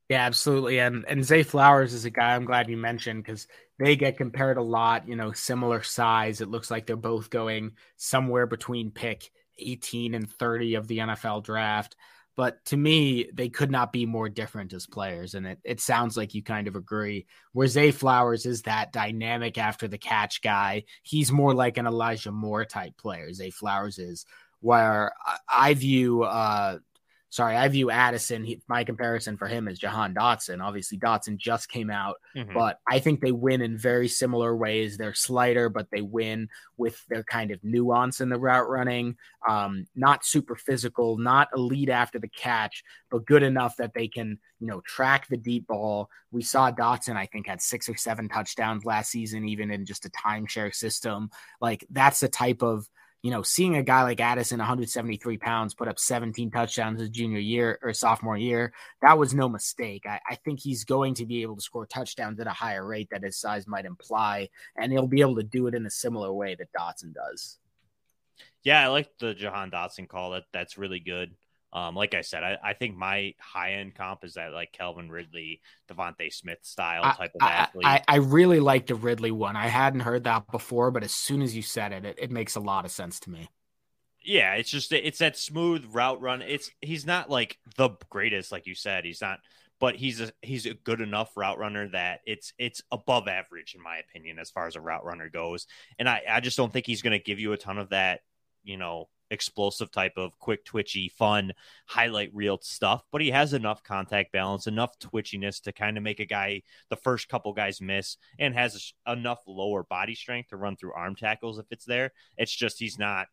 Yeah, 0.10 0.26
absolutely. 0.26 0.80
And 0.80 1.06
and 1.08 1.24
Zay 1.24 1.44
Flowers 1.44 1.94
is 1.94 2.06
a 2.06 2.10
guy 2.10 2.36
I'm 2.36 2.46
glad 2.46 2.70
you 2.70 2.78
mentioned 2.78 3.24
because 3.24 3.48
they 3.80 3.96
get 3.96 4.18
compared 4.18 4.58
a 4.58 4.62
lot, 4.62 5.08
you 5.08 5.16
know, 5.16 5.32
similar 5.32 5.82
size. 5.82 6.42
It 6.42 6.50
looks 6.50 6.70
like 6.70 6.86
they're 6.86 6.96
both 6.96 7.30
going 7.30 7.72
somewhere 7.96 8.46
between 8.46 8.92
pick 8.92 9.32
18 9.58 10.14
and 10.14 10.30
30 10.30 10.76
of 10.76 10.88
the 10.88 11.00
NFL 11.00 11.44
draft. 11.44 11.96
But 12.36 12.66
to 12.66 12.78
me, 12.78 13.30
they 13.32 13.50
could 13.50 13.70
not 13.70 13.94
be 13.94 14.06
more 14.08 14.28
different 14.28 14.74
as 14.74 14.88
players. 14.88 15.36
And 15.36 15.46
it, 15.46 15.60
it 15.64 15.80
sounds 15.80 16.18
like 16.18 16.34
you 16.34 16.42
kind 16.42 16.68
of 16.68 16.76
agree. 16.76 17.28
Where 17.52 17.68
Zay 17.68 17.92
Flowers 17.92 18.46
is 18.48 18.64
that 18.64 18.92
dynamic 18.92 19.60
after 19.60 19.88
the 19.88 20.00
catch 20.00 20.42
guy. 20.42 20.86
He's 21.04 21.32
more 21.32 21.54
like 21.54 21.78
an 21.78 21.86
Elijah 21.86 22.32
Moore 22.32 22.66
type 22.66 22.98
player. 22.98 23.32
Zay 23.34 23.52
Flowers 23.52 24.00
is 24.00 24.26
where 24.64 25.12
I 25.48 25.74
view 25.74 26.24
uh, 26.24 26.78
sorry, 27.34 27.58
I 27.58 27.68
view 27.68 27.90
Addison. 27.90 28.44
He, 28.44 28.62
my 28.68 28.84
comparison 28.84 29.38
for 29.38 29.48
him 29.48 29.68
is 29.68 29.80
Jahan 29.80 30.14
Dotson. 30.14 30.64
Obviously, 30.64 31.00
Dotson 31.00 31.36
just 31.36 31.68
came 31.68 31.90
out, 31.90 32.18
mm-hmm. 32.38 32.54
but 32.54 32.78
I 32.88 33.00
think 33.00 33.22
they 33.22 33.32
win 33.32 33.64
in 33.64 33.76
very 33.76 34.08
similar 34.08 34.56
ways. 34.56 34.98
They're 34.98 35.16
slighter, 35.16 35.68
but 35.68 35.88
they 35.92 36.02
win 36.02 36.48
with 36.78 37.04
their 37.10 37.24
kind 37.24 37.50
of 37.50 37.64
nuance 37.64 38.22
in 38.22 38.30
the 38.30 38.40
route 38.40 38.70
running. 38.70 39.16
Um, 39.50 39.88
not 39.96 40.24
super 40.24 40.56
physical, 40.56 41.18
not 41.18 41.50
elite 41.56 41.90
after 41.90 42.20
the 42.20 42.28
catch, 42.28 42.84
but 43.10 43.26
good 43.26 43.42
enough 43.42 43.78
that 43.78 43.96
they 43.96 44.08
can, 44.08 44.38
you 44.60 44.68
know, 44.68 44.82
track 44.82 45.28
the 45.28 45.38
deep 45.38 45.66
ball. 45.66 46.12
We 46.30 46.44
saw 46.44 46.72
Dotson, 46.72 47.16
I 47.16 47.26
think, 47.26 47.48
had 47.48 47.64
six 47.64 47.90
or 47.90 47.96
seven 47.96 48.30
touchdowns 48.30 48.86
last 48.86 49.10
season, 49.10 49.50
even 49.50 49.72
in 49.72 49.88
just 49.88 50.06
a 50.06 50.12
timeshare 50.12 50.74
system. 50.74 51.32
Like 51.60 51.84
that's 51.90 52.20
the 52.20 52.30
type 52.30 52.62
of 52.62 52.88
you 53.24 53.32
know, 53.32 53.42
seeing 53.42 53.78
a 53.78 53.84
guy 53.84 54.04
like 54.04 54.20
Addison, 54.20 54.60
173 54.60 55.38
pounds, 55.38 55.74
put 55.74 55.88
up 55.88 55.98
17 55.98 56.52
touchdowns 56.52 57.00
his 57.00 57.10
junior 57.10 57.40
year 57.40 57.80
or 57.82 57.94
sophomore 57.94 58.38
year, 58.38 58.74
that 59.02 59.18
was 59.18 59.34
no 59.34 59.48
mistake. 59.48 60.04
I, 60.06 60.20
I, 60.30 60.36
think 60.36 60.60
he's 60.60 60.84
going 60.84 61.14
to 61.16 61.26
be 61.26 61.42
able 61.42 61.56
to 61.56 61.62
score 61.62 61.86
touchdowns 61.86 62.42
at 62.42 62.48
a 62.48 62.52
higher 62.52 62.86
rate 62.86 63.08
that 63.12 63.24
his 63.24 63.38
size 63.38 63.66
might 63.66 63.86
imply, 63.86 64.50
and 64.76 64.92
he'll 64.92 65.08
be 65.08 65.22
able 65.22 65.38
to 65.38 65.44
do 65.44 65.68
it 65.68 65.74
in 65.74 65.86
a 65.86 65.90
similar 65.90 66.34
way 66.34 66.56
that 66.56 66.74
Dotson 66.78 67.14
does. 67.14 67.60
Yeah, 68.62 68.84
I 68.84 68.88
like 68.88 69.10
the 69.20 69.34
Jahan 69.34 69.72
Dotson 69.72 70.08
call. 70.08 70.32
That 70.32 70.44
that's 70.52 70.78
really 70.78 71.00
good. 71.00 71.34
Um, 71.74 71.96
like 71.96 72.14
I 72.14 72.22
said, 72.22 72.44
I, 72.44 72.58
I 72.64 72.74
think 72.74 72.96
my 72.96 73.34
high 73.40 73.74
end 73.74 73.96
comp 73.96 74.24
is 74.24 74.36
that 74.36 74.54
like 74.54 74.72
Calvin 74.74 75.10
Ridley, 75.10 75.60
DeVonta 75.90 76.32
Smith 76.32 76.60
style 76.62 77.02
type 77.16 77.32
I, 77.42 77.46
of 77.46 77.52
athlete. 77.52 77.86
I, 77.86 78.04
I, 78.08 78.16
really 78.18 78.60
like 78.60 78.86
the 78.86 78.94
Ridley 78.94 79.32
one. 79.32 79.56
I 79.56 79.68
hadn't 79.68 80.02
heard 80.02 80.26
that 80.26 80.52
before, 80.52 80.92
but 80.92 81.04
as 81.04 81.16
soon 81.16 81.42
as 81.42 81.56
you 81.56 81.64
said 81.64 81.92
it, 81.92 82.06
it, 82.06 82.20
it 82.20 82.32
makes 82.32 82.56
a 82.56 82.60
lot 82.60 82.86
of 82.86 82.92
sense 82.92 83.20
to 83.22 83.32
me. 83.32 83.50
Yeah, 84.24 84.54
it's 84.54 84.70
just 84.70 84.94
it's 84.94 85.18
that 85.18 85.36
smooth 85.36 85.84
route 85.92 86.22
run. 86.22 86.44
It's 86.44 86.70
he's 86.80 87.08
not 87.08 87.30
like 87.30 87.58
the 87.76 87.90
greatest, 88.10 88.52
like 88.52 88.68
you 88.68 88.76
said. 88.76 89.04
He's 89.04 89.20
not, 89.20 89.40
but 89.80 89.96
he's 89.96 90.22
a 90.22 90.32
he's 90.44 90.68
a 90.68 90.76
good 90.76 91.02
enough 91.02 91.36
route 91.36 91.58
runner 91.58 91.90
that 91.90 92.20
it's 92.26 92.54
it's 92.60 92.84
above 92.92 93.28
average 93.28 93.74
in 93.76 93.82
my 93.82 93.98
opinion 93.98 94.38
as 94.38 94.52
far 94.52 94.68
as 94.68 94.76
a 94.76 94.82
route 94.82 95.04
runner 95.04 95.28
goes. 95.28 95.66
And 95.98 96.08
I 96.08 96.22
I 96.30 96.40
just 96.40 96.56
don't 96.56 96.72
think 96.72 96.86
he's 96.86 97.02
going 97.02 97.18
to 97.18 97.24
give 97.24 97.40
you 97.40 97.52
a 97.52 97.58
ton 97.58 97.80
of 97.80 97.90
that, 97.90 98.22
you 98.64 98.78
know, 98.78 99.10
explosive 99.34 99.92
type 99.92 100.14
of 100.16 100.38
quick, 100.40 100.64
twitchy, 100.64 101.10
fun 101.10 101.52
highlight 101.88 102.34
reel 102.34 102.60
stuff, 102.62 103.04
but 103.12 103.22
he 103.22 103.32
has 103.32 103.54
enough 103.54 103.84
contact 103.84 104.32
balance, 104.32 104.68
enough 104.68 104.98
twitchiness 105.00 105.62
to 105.64 105.72
kind 105.74 105.98
of 105.98 106.04
make 106.04 106.20
a 106.20 106.26
guy, 106.26 106.62
the 106.90 106.96
first 106.96 107.28
couple 107.28 107.52
guys 107.52 107.82
miss, 107.82 108.18
and 108.40 108.54
has 108.54 108.94
enough 109.08 109.42
lower 109.48 109.84
body 109.84 110.16
strength 110.16 110.50
to 110.50 110.56
run 110.56 110.76
through 110.76 110.94
arm 110.94 111.16
tackles 111.16 111.60
if 111.60 111.66
it's 111.72 111.86
there. 111.86 112.12
It's 112.38 112.56
just 112.56 112.80
he's 112.80 112.98
not, 112.98 113.28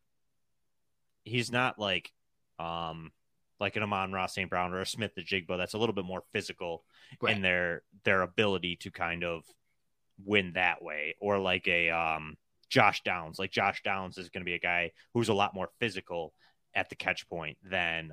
he's 1.24 1.52
not 1.52 1.78
like, 1.78 2.12
um, 2.58 3.12
like 3.60 3.76
an 3.76 3.82
Amon-Ra 3.82 4.26
St. 4.26 4.48
Brown 4.48 4.72
or 4.72 4.80
a 4.80 4.86
Smith-Njigba 4.86 5.58
that's 5.58 5.74
a 5.74 5.78
little 5.78 5.94
bit 5.94 6.06
more 6.06 6.22
physical 6.32 6.82
right. 7.20 7.36
in 7.36 7.42
their 7.42 7.82
their 8.04 8.22
ability 8.22 8.76
to 8.76 8.90
kind 8.90 9.22
of 9.22 9.44
win 10.24 10.52
that 10.54 10.82
way, 10.82 11.14
or 11.20 11.38
like 11.38 11.68
a 11.68 11.90
um 11.90 12.36
Josh 12.70 13.02
Downs. 13.02 13.38
Like 13.38 13.50
Josh 13.50 13.83
Downs 13.83 14.16
is 14.16 14.30
going 14.30 14.40
to 14.40 14.46
be 14.46 14.54
a 14.54 14.61
guy 14.61 14.92
who's 15.12 15.28
a 15.28 15.35
lot 15.35 15.54
more 15.54 15.68
physical 15.78 16.33
at 16.74 16.88
the 16.88 16.96
catch 16.96 17.28
point 17.28 17.59
than, 17.68 18.12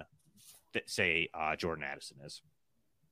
say, 0.88 1.30
uh, 1.34 1.56
Jordan 1.56 1.86
Addison 1.86 2.18
is. 2.26 2.42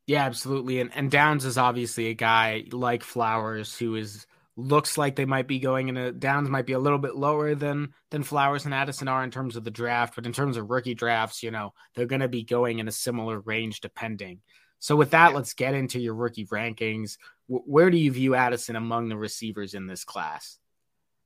Yeah, 0.07 0.25
absolutely. 0.25 0.79
And 0.81 0.91
and 0.95 1.09
Downs 1.09 1.45
is 1.45 1.57
obviously 1.57 2.07
a 2.07 2.13
guy 2.13 2.65
like 2.71 3.03
Flowers 3.03 3.77
who 3.77 3.95
is 3.95 4.27
looks 4.57 4.97
like 4.97 5.15
they 5.15 5.25
might 5.25 5.47
be 5.47 5.59
going 5.59 5.89
in 5.89 5.97
a 5.97 6.11
Downs 6.11 6.49
might 6.49 6.65
be 6.65 6.73
a 6.73 6.79
little 6.79 6.99
bit 6.99 7.15
lower 7.15 7.55
than 7.55 7.93
than 8.11 8.23
Flowers 8.23 8.65
and 8.65 8.73
Addison 8.73 9.07
are 9.07 9.23
in 9.23 9.31
terms 9.31 9.55
of 9.55 9.63
the 9.63 9.71
draft, 9.71 10.15
but 10.15 10.25
in 10.25 10.33
terms 10.33 10.57
of 10.57 10.69
rookie 10.69 10.93
drafts, 10.93 11.41
you 11.41 11.51
know, 11.51 11.73
they're 11.95 12.05
going 12.05 12.21
to 12.21 12.27
be 12.27 12.43
going 12.43 12.79
in 12.79 12.87
a 12.87 12.91
similar 12.91 13.39
range 13.39 13.81
depending. 13.81 14.41
So 14.79 14.95
with 14.95 15.11
that, 15.11 15.31
yeah. 15.31 15.35
let's 15.35 15.53
get 15.53 15.73
into 15.73 15.99
your 15.99 16.13
rookie 16.13 16.45
rankings. 16.45 17.17
W- 17.49 17.65
where 17.65 17.89
do 17.89 17.97
you 17.97 18.11
view 18.11 18.35
Addison 18.35 18.75
among 18.75 19.09
the 19.09 19.17
receivers 19.17 19.73
in 19.73 19.87
this 19.87 20.03
class? 20.03 20.59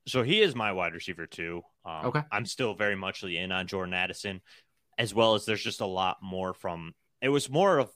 So 0.08 0.24
he 0.24 0.42
is 0.42 0.56
my 0.56 0.72
wide 0.72 0.94
receiver 0.94 1.28
too. 1.28 1.62
Um, 1.86 2.08
okay. 2.08 2.22
I'm 2.32 2.46
still 2.46 2.74
very 2.74 2.96
much 2.96 3.24
in 3.24 3.52
on 3.52 3.68
Jordan 3.68 3.94
Addison, 3.94 4.42
as 4.98 5.14
well 5.14 5.36
as 5.36 5.46
there's 5.46 5.64
just 5.64 5.82
a 5.82 5.86
lot 5.86 6.18
more 6.22 6.54
from. 6.54 6.94
It 7.22 7.30
was 7.30 7.50
more 7.50 7.80
of 7.80 7.92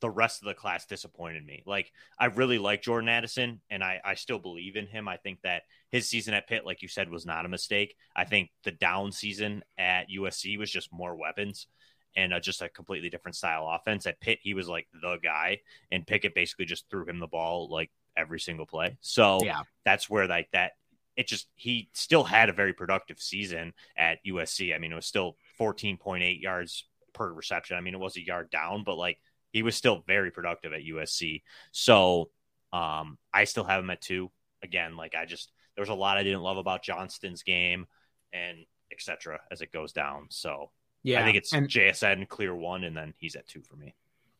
the 0.00 0.10
rest 0.10 0.42
of 0.42 0.46
the 0.48 0.54
class 0.54 0.86
disappointed 0.86 1.44
me. 1.44 1.62
Like 1.66 1.92
I 2.18 2.26
really 2.26 2.58
like 2.58 2.82
Jordan 2.82 3.08
Addison, 3.08 3.60
and 3.70 3.82
I 3.82 4.00
I 4.04 4.14
still 4.14 4.38
believe 4.38 4.76
in 4.76 4.86
him. 4.86 5.08
I 5.08 5.16
think 5.16 5.40
that 5.42 5.62
his 5.90 6.08
season 6.08 6.34
at 6.34 6.48
Pitt, 6.48 6.64
like 6.66 6.82
you 6.82 6.88
said, 6.88 7.10
was 7.10 7.26
not 7.26 7.44
a 7.44 7.48
mistake. 7.48 7.96
I 8.14 8.24
think 8.24 8.50
the 8.64 8.70
down 8.72 9.12
season 9.12 9.62
at 9.78 10.08
USC 10.10 10.58
was 10.58 10.70
just 10.70 10.92
more 10.92 11.16
weapons 11.16 11.66
and 12.16 12.32
uh, 12.34 12.40
just 12.40 12.62
a 12.62 12.68
completely 12.68 13.08
different 13.10 13.36
style 13.36 13.68
offense. 13.68 14.06
At 14.06 14.20
Pitt, 14.20 14.38
he 14.42 14.54
was 14.54 14.68
like 14.68 14.88
the 15.02 15.18
guy, 15.22 15.60
and 15.92 16.06
Pickett 16.06 16.34
basically 16.34 16.64
just 16.66 16.88
threw 16.90 17.06
him 17.08 17.18
the 17.18 17.26
ball 17.26 17.68
like 17.70 17.90
every 18.16 18.40
single 18.40 18.66
play. 18.66 18.96
So 19.00 19.40
Yeah. 19.44 19.62
that's 19.84 20.08
where 20.10 20.26
like 20.26 20.48
that 20.52 20.72
it 21.16 21.26
just 21.26 21.48
he 21.54 21.88
still 21.92 22.24
had 22.24 22.48
a 22.48 22.52
very 22.52 22.72
productive 22.72 23.20
season 23.20 23.72
at 23.96 24.24
USC. 24.24 24.74
I 24.74 24.78
mean, 24.78 24.92
it 24.92 24.96
was 24.96 25.06
still 25.06 25.36
14.8 25.58 26.40
yards 26.40 26.84
per 27.12 27.32
reception. 27.32 27.76
I 27.76 27.80
mean, 27.80 27.94
it 27.94 28.00
was 28.00 28.16
a 28.16 28.24
yard 28.24 28.50
down, 28.50 28.84
but 28.84 28.96
like 28.96 29.18
he 29.52 29.62
was 29.62 29.76
still 29.76 30.04
very 30.06 30.30
productive 30.30 30.72
at 30.72 30.82
USC. 30.82 31.42
So 31.72 32.30
um 32.72 33.18
I 33.32 33.44
still 33.44 33.64
have 33.64 33.82
him 33.82 33.90
at 33.90 34.00
two. 34.00 34.30
Again, 34.62 34.96
like 34.96 35.14
I 35.14 35.24
just 35.26 35.52
there 35.74 35.82
was 35.82 35.88
a 35.88 35.94
lot 35.94 36.18
I 36.18 36.22
didn't 36.22 36.42
love 36.42 36.56
about 36.56 36.82
Johnston's 36.82 37.42
game 37.42 37.86
and 38.32 38.58
etc. 38.92 39.40
as 39.50 39.60
it 39.60 39.72
goes 39.72 39.92
down. 39.92 40.26
So 40.30 40.70
Yeah, 41.02 41.20
I 41.20 41.24
think 41.24 41.36
it's 41.36 41.52
and 41.52 41.68
JSN 41.68 42.28
clear 42.28 42.54
one, 42.54 42.84
and 42.84 42.96
then 42.96 43.14
he's 43.18 43.36
at 43.36 43.46
two 43.46 43.62
for 43.62 43.76
me. 43.76 43.94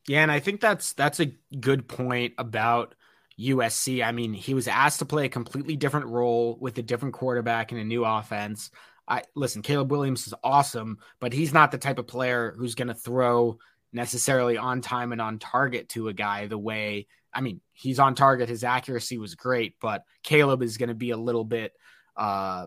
Yeah, 0.07 0.23
and 0.23 0.33
I 0.33 0.41
think 0.41 0.61
that's 0.61 0.93
that's 0.93 1.21
a 1.21 1.33
good 1.61 1.89
point 1.89 2.35
about 2.39 2.95
USC. 3.41 4.05
I 4.05 4.13
mean, 4.13 4.33
he 4.33 4.55
was 4.55 4.69
asked 4.69 4.99
to 5.01 5.05
play 5.07 5.25
a 5.27 5.29
completely 5.31 5.77
different 5.77 6.07
role 6.07 6.59
with 6.61 6.77
a 6.79 6.83
different 6.83 7.15
quarterback 7.15 7.73
and 7.73 7.81
a 7.81 7.85
new 7.85 8.05
offense. 8.05 8.71
I 9.09 9.23
listen, 9.35 9.63
Caleb 9.63 9.91
Williams 9.91 10.27
is 10.27 10.35
awesome, 10.45 10.99
but 11.21 11.33
he's 11.33 11.53
not 11.53 11.73
the 11.73 11.79
type 11.79 11.99
of 11.99 12.07
player 12.07 12.55
who's 12.57 12.75
going 12.75 12.89
to 12.89 12.95
throw 12.95 13.59
necessarily 13.93 14.57
on 14.57 14.81
time 14.81 15.11
and 15.13 15.21
on 15.21 15.39
target 15.39 15.89
to 15.91 16.09
a 16.09 16.13
guy 16.13 16.47
the 16.47 16.59
way 16.59 17.07
I 17.33 17.41
mean, 17.43 17.61
he's 17.73 18.01
on 18.01 18.17
target, 18.17 18.49
his 18.49 18.65
accuracy 18.65 19.17
was 19.17 19.37
great, 19.37 19.77
but 19.81 20.03
Caleb 20.25 20.63
is 20.63 20.77
going 20.77 20.89
to 20.89 20.95
be 20.97 21.11
a 21.11 21.17
little 21.17 21.45
bit 21.45 21.73
uh 22.17 22.67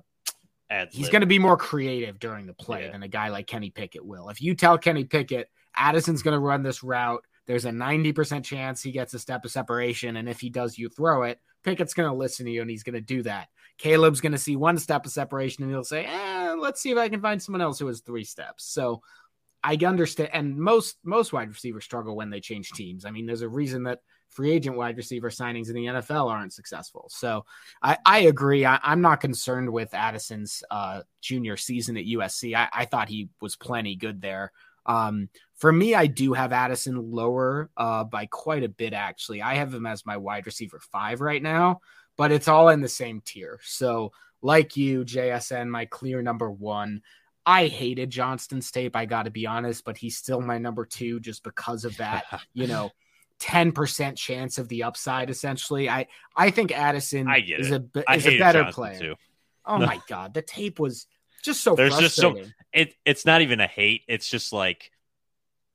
Ad 0.70 0.90
he's 0.92 1.10
going 1.10 1.22
to 1.22 1.28
be 1.28 1.38
more 1.40 1.58
creative 1.58 2.18
during 2.20 2.46
the 2.48 2.54
play 2.54 2.86
Yeah. 2.86 2.92
than 2.92 3.04
a 3.04 3.08
guy 3.08 3.28
like 3.30 3.46
Kenny 3.48 3.70
Pickett 3.70 4.06
will. 4.06 4.30
If 4.30 4.42
you 4.42 4.56
tell 4.56 4.78
Kenny 4.78 5.04
Pickett, 5.04 5.50
Addison's 5.76 6.24
going 6.24 6.34
to 6.34 6.40
run 6.40 6.64
this 6.64 6.82
route, 6.84 7.24
there's 7.46 7.66
a 7.66 7.72
90% 7.72 8.44
chance 8.44 8.82
he 8.82 8.92
gets 8.92 9.14
a 9.14 9.20
step 9.20 9.46
of 9.46 9.52
separation. 9.52 10.18
And 10.18 10.30
if 10.30 10.40
he 10.40 10.50
does, 10.50 10.78
you 10.78 10.90
throw 10.90 11.24
it. 11.24 11.40
Pickett's 11.64 11.94
going 11.94 12.10
to 12.10 12.16
listen 12.16 12.46
to 12.46 12.52
you 12.52 12.62
and 12.62 12.70
he's 12.70 12.84
going 12.84 12.96
to 12.96 13.02
do 13.02 13.24
that. 13.24 13.50
Caleb's 13.78 14.22
going 14.22 14.32
to 14.32 14.38
see 14.38 14.56
one 14.56 14.78
step 14.78 15.06
of 15.06 15.12
separation 15.12 15.64
and 15.64 15.72
he'll 15.72 15.84
say, 15.84 16.06
eh, 16.06 16.56
let's 16.58 16.82
see 16.82 16.92
if 16.92 16.98
I 16.98 17.10
can 17.10 17.22
find 17.22 17.42
someone 17.42 17.62
else 17.62 17.80
who 17.80 17.88
has 17.88 18.02
three 18.02 18.24
steps. 18.24 18.66
So 18.66 19.02
I 19.64 19.76
understand. 19.76 20.30
And 20.34 20.58
most, 20.58 20.98
most 21.04 21.34
wide 21.34 21.50
receivers 21.50 21.84
struggle 21.84 22.16
when 22.16 22.30
they 22.30 22.40
change 22.40 22.72
teams. 22.72 23.06
I 23.06 23.12
mean, 23.12 23.26
there's 23.26 23.42
a 23.42 23.50
reason 23.50 23.84
that 23.84 24.00
free 24.30 24.52
agent 24.52 24.76
wide 24.76 24.98
receiver 24.98 25.30
signings 25.30 25.70
in 25.70 25.76
the 25.76 25.86
NFL 25.86 26.30
aren't 26.30 26.54
successful. 26.54 27.08
So 27.10 27.46
I, 27.82 27.98
I 28.06 28.20
agree. 28.20 28.66
I, 28.66 28.80
I'm 28.84 29.02
not 29.02 29.22
concerned 29.22 29.72
with 29.72 29.94
Addison's 29.94 30.64
uh, 30.72 31.02
junior 31.22 31.56
season 31.56 31.98
at 31.98 32.06
USC. 32.06 32.56
I, 32.56 32.68
I 32.74 32.86
thought 32.86 33.10
he 33.10 33.30
was 33.42 33.56
plenty 33.56 33.96
good 33.96 34.22
there. 34.22 34.52
Um, 34.86 35.30
for 35.56 35.72
me, 35.72 35.96
I 35.96 36.08
do 36.08 36.34
have 36.34 36.52
Addison 36.52 37.12
lower 37.12 37.69
uh, 37.78 38.04
by 38.04 38.26
quite 38.26 38.63
a 38.63 38.69
bit, 38.69 38.93
actually. 38.93 39.41
I 39.41 39.56
have 39.56 39.74
him 39.74 39.86
as 39.86 40.06
my 40.06 40.17
wide 40.17 40.46
receiver 40.46 40.80
five 40.91 41.22
right 41.22 41.41
now, 41.41 41.80
but 42.17 42.32
it's 42.32 42.48
all 42.48 42.69
in 42.69 42.82
the 42.82 42.89
same 42.89 43.22
tier. 43.22 43.60
So, 43.63 44.12
like 44.41 44.76
you, 44.76 45.06
JSN, 45.06 45.69
my 45.69 45.86
clear 45.86 46.22
number 46.22 46.52
one. 46.52 47.02
I 47.46 47.67
hated 47.67 48.10
Johnston's 48.10 48.72
tape, 48.72 48.96
I 48.96 49.06
got 49.06 49.24
to 49.24 49.32
be 49.32 49.46
honest, 49.46 49.84
but 49.84 49.98
he's 49.98 50.17
still 50.17 50.39
my 50.39 50.58
number 50.58 50.86
two 50.86 51.19
just 51.19 51.43
because 51.43 51.84
of 51.84 51.96
that, 51.98 52.24
you 52.54 52.67
know, 52.67 52.91
10% 53.41 54.15
chance 54.15 54.58
of 54.58 54.69
the 54.69 54.84
upside, 54.84 55.30
essentially. 55.30 55.89
I, 55.89 56.08
I 56.36 56.52
think 56.52 56.72
Addison 56.72 57.28
I 57.28 57.39
is 57.39 57.72
a, 57.72 57.84
is 58.13 58.28
a 58.28 58.38
better 58.38 58.63
Johnston, 58.63 58.74
player. 58.74 59.00
too. 59.00 59.15
Oh 59.65 59.78
my 59.86 60.00
God. 60.08 60.34
The 60.34 60.41
tape 60.41 60.80
was 60.80 61.08
just 61.44 61.62
so 61.62 61.76
There's 61.76 61.98
just 61.98 62.16
so- 62.16 62.32
frustrating. 62.32 62.54
It 62.74 62.96
it's 63.06 63.26
not 63.26 63.42
even 63.42 63.60
a 63.60 63.68
hate. 63.68 64.02
It's 64.08 64.28
just 64.28 64.52
like 64.52 64.92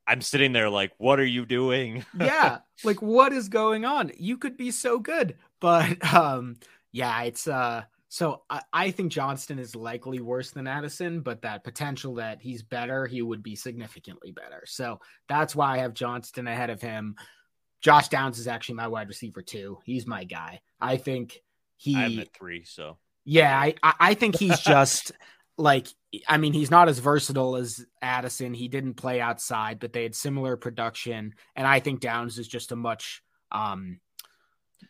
I'm 0.07 0.21
sitting 0.21 0.53
there 0.53 0.71
like, 0.71 0.93
what 0.99 1.21
are 1.21 1.27
you 1.27 1.47
doing? 1.47 2.05
yeah 2.19 2.59
like 2.85 3.03
what 3.03 3.33
is 3.33 3.49
going 3.49 3.85
on 3.85 4.13
you 4.19 4.37
could 4.37 4.57
be 4.57 4.71
so 4.71 4.99
good 4.99 5.37
but 5.61 6.03
um 6.15 6.57
yeah 6.93 7.23
it's 7.23 7.49
uh 7.49 7.83
so 8.09 8.43
I, 8.49 8.63
I 8.73 8.91
think 8.91 9.13
johnston 9.13 9.59
is 9.59 9.75
likely 9.75 10.21
worse 10.21 10.51
than 10.51 10.67
addison 10.67 11.21
but 11.21 11.43
that 11.43 11.65
potential 11.65 12.15
that 12.15 12.41
he's 12.41 12.63
better 12.63 13.07
he 13.07 13.21
would 13.23 13.43
be 13.43 13.57
significantly 13.57 14.31
better 14.31 14.63
so 14.67 15.01
that's 15.29 15.55
why 15.57 15.75
i 15.75 15.79
have 15.79 15.95
johnston 15.95 16.47
ahead 16.47 16.71
of 16.71 16.81
him 16.81 17.17
josh 17.81 18.09
downs 18.09 18.39
is 18.39 18.47
actually 18.47 18.77
my 18.77 18.87
wide 18.87 19.09
receiver 19.09 19.43
too 19.43 19.79
he's 19.85 20.07
my 20.07 20.25
guy 20.25 20.61
i 20.81 20.97
think 20.97 21.43
he 21.77 21.97
I 21.97 22.01
have 22.01 22.13
him 22.13 22.21
at 22.21 22.35
three, 22.35 22.65
so 22.65 22.99
yeah, 23.25 23.57
I 23.57 23.75
I 23.83 24.15
think 24.15 24.37
he's 24.37 24.59
just 24.75 25.13
like 25.59 25.89
I 26.27 26.39
mean, 26.39 26.53
he's 26.53 26.71
not 26.71 26.89
as 26.89 27.01
versatile 27.01 27.57
as 27.57 27.85
Addison. 28.01 28.55
He 28.55 28.69
didn't 28.69 28.95
play 28.95 29.21
outside, 29.21 29.79
but 29.81 29.93
they 29.93 30.05
had 30.05 30.15
similar 30.15 30.57
production. 30.57 31.35
And 31.55 31.67
I 31.67 31.81
think 31.81 32.01
Downs 32.01 32.39
is 32.39 32.49
just 32.49 32.73
a 32.73 32.77
much 32.77 33.23
um 33.53 34.01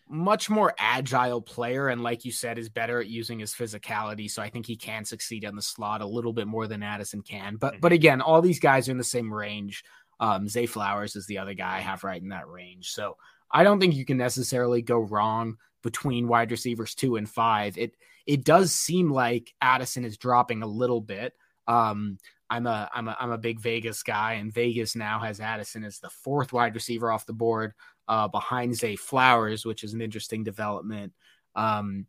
much 0.09 0.51
more 0.51 0.75
agile 0.79 1.41
player 1.41 1.89
and 1.89 2.03
like 2.03 2.25
you 2.25 2.33
said 2.33 2.59
is 2.59 2.69
better 2.69 3.01
at 3.01 3.09
using 3.09 3.39
his 3.39 3.55
physicality. 3.55 4.31
So 4.31 4.43
i 4.43 4.49
think 4.51 4.67
he 4.67 4.77
can 4.77 5.05
succeed 5.05 5.45
on 5.45 5.57
the 5.57 5.63
slot 5.63 6.03
a 6.03 6.07
little 6.07 6.33
bit 6.33 6.47
more 6.47 6.67
than 6.67 6.83
addison 6.83 7.23
can. 7.23 7.57
But 7.57 7.81
but 7.81 7.93
again 7.93 8.21
all 8.21 8.43
these 8.43 8.61
guys 8.61 8.89
are 8.89 8.93
in 8.93 8.99
the 8.99 9.05
same 9.05 9.33
range. 9.33 9.85
Um 10.21 10.49
zay 10.49 10.67
flowers 10.67 11.17
is 11.17 11.27
the 11.27 11.39
other 11.39 11.55
guy 11.55 11.77
i 11.77 11.81
have 11.81 12.05
right 12.05 12.21
in 12.21 12.29
that 12.31 12.49
range. 12.49 12.91
So 12.91 13.17
i 13.51 13.63
don't 13.63 13.81
think 13.81 13.95
you 13.95 14.05
can 14.05 14.19
necessarily 14.19 14.83
go 14.83 14.99
wrong 14.99 15.57
between 15.83 16.29
wide 16.29 16.51
receivers 16.51 16.95
two 16.95 17.17
and 17.17 17.29
five. 17.29 17.79
It 17.79 17.95
it 18.29 18.45
does 18.45 18.73
seem 18.73 19.11
like 19.11 19.53
addison 19.61 20.05
is 20.05 20.17
dropping 20.17 20.63
a 20.63 20.67
little 20.67 21.01
bit 21.01 21.35
um 21.67 22.17
I'm 22.51 22.67
a 22.67 22.89
I'm 22.93 23.09
a 23.09 23.17
I'm 23.21 23.31
a 23.31 23.39
big 23.39 23.61
Vegas 23.61 24.03
guy, 24.03 24.35
and 24.35 24.53
Vegas 24.53 24.97
now 24.97 25.19
has 25.19 25.41
Addison 25.41 25.85
as 25.85 25.99
the 25.99 26.11
fourth 26.11 26.53
wide 26.53 26.75
receiver 26.75 27.13
off 27.13 27.27
the 27.27 27.33
board, 27.33 27.75
uh, 28.09 28.29
behind 28.29 28.75
Zay 28.75 28.97
Flowers, 28.97 29.67
which 29.67 29.85
is 29.85 29.93
an 29.93 30.01
interesting 30.01 30.45
development. 30.45 31.13
Um, 31.55 32.07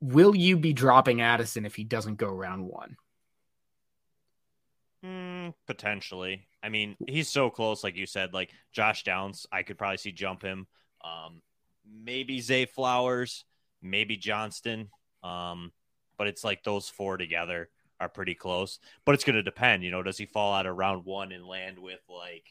will 0.00 0.36
you 0.36 0.58
be 0.58 0.72
dropping 0.72 1.22
Addison 1.22 1.64
if 1.64 1.74
he 1.74 1.84
doesn't 1.84 2.16
go 2.16 2.28
round 2.28 2.66
one? 2.66 2.96
Mm, 5.04 5.54
potentially. 5.66 6.46
I 6.62 6.68
mean, 6.68 6.96
he's 7.06 7.28
so 7.28 7.48
close, 7.48 7.82
like 7.82 7.96
you 7.96 8.06
said. 8.06 8.34
Like 8.34 8.50
Josh 8.72 9.04
Downs, 9.04 9.46
I 9.50 9.62
could 9.62 9.78
probably 9.78 9.96
see 9.96 10.12
jump 10.12 10.42
him. 10.42 10.66
Um, 11.02 11.40
maybe 12.04 12.40
Zay 12.40 12.66
Flowers, 12.66 13.44
maybe 13.80 14.18
Johnston. 14.18 14.90
Um, 15.22 15.72
but 16.16 16.26
it's 16.26 16.44
like 16.44 16.62
those 16.62 16.88
four 16.88 17.16
together 17.16 17.68
are 18.00 18.08
pretty 18.08 18.34
close. 18.34 18.78
But 19.04 19.14
it's 19.14 19.24
going 19.24 19.36
to 19.36 19.42
depend. 19.42 19.84
You 19.84 19.90
know, 19.90 20.02
does 20.02 20.18
he 20.18 20.26
fall 20.26 20.54
out 20.54 20.66
of 20.66 20.76
round 20.76 21.04
one 21.04 21.32
and 21.32 21.46
land 21.46 21.78
with 21.78 22.00
like, 22.08 22.44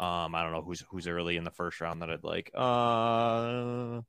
um, 0.00 0.34
I 0.34 0.42
don't 0.42 0.52
know 0.52 0.62
who's 0.62 0.84
who's 0.90 1.08
early 1.08 1.36
in 1.36 1.44
the 1.44 1.50
first 1.50 1.80
round 1.80 2.02
that 2.02 2.10
I'd 2.10 2.24
like. 2.24 2.50
Uh, 2.54 4.02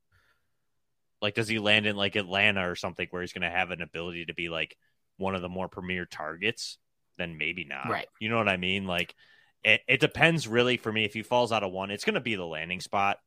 like 1.21 1.33
does 1.33 1.47
he 1.47 1.59
land 1.59 1.85
in 1.85 1.95
like 1.95 2.15
Atlanta 2.15 2.69
or 2.69 2.75
something 2.75 3.07
where 3.09 3.21
he's 3.21 3.33
going 3.33 3.41
to 3.41 3.49
have 3.49 3.71
an 3.71 3.81
ability 3.81 4.25
to 4.25 4.33
be 4.33 4.49
like 4.49 4.77
one 5.17 5.35
of 5.35 5.41
the 5.41 5.49
more 5.49 5.67
premier 5.67 6.05
targets? 6.05 6.77
Then 7.17 7.37
maybe 7.37 7.65
not. 7.65 7.89
Right. 7.89 8.07
You 8.19 8.29
know 8.29 8.37
what 8.37 8.47
I 8.47 8.57
mean? 8.57 8.85
Like 8.85 9.15
it, 9.63 9.81
it 9.87 9.99
depends 9.99 10.47
really 10.47 10.77
for 10.77 10.91
me. 10.91 11.05
If 11.05 11.13
he 11.13 11.23
falls 11.23 11.51
out 11.51 11.63
of 11.63 11.71
one, 11.71 11.91
it's 11.91 12.05
going 12.05 12.13
to 12.13 12.21
be 12.21 12.35
the 12.35 12.45
landing 12.45 12.79
spot. 12.79 13.17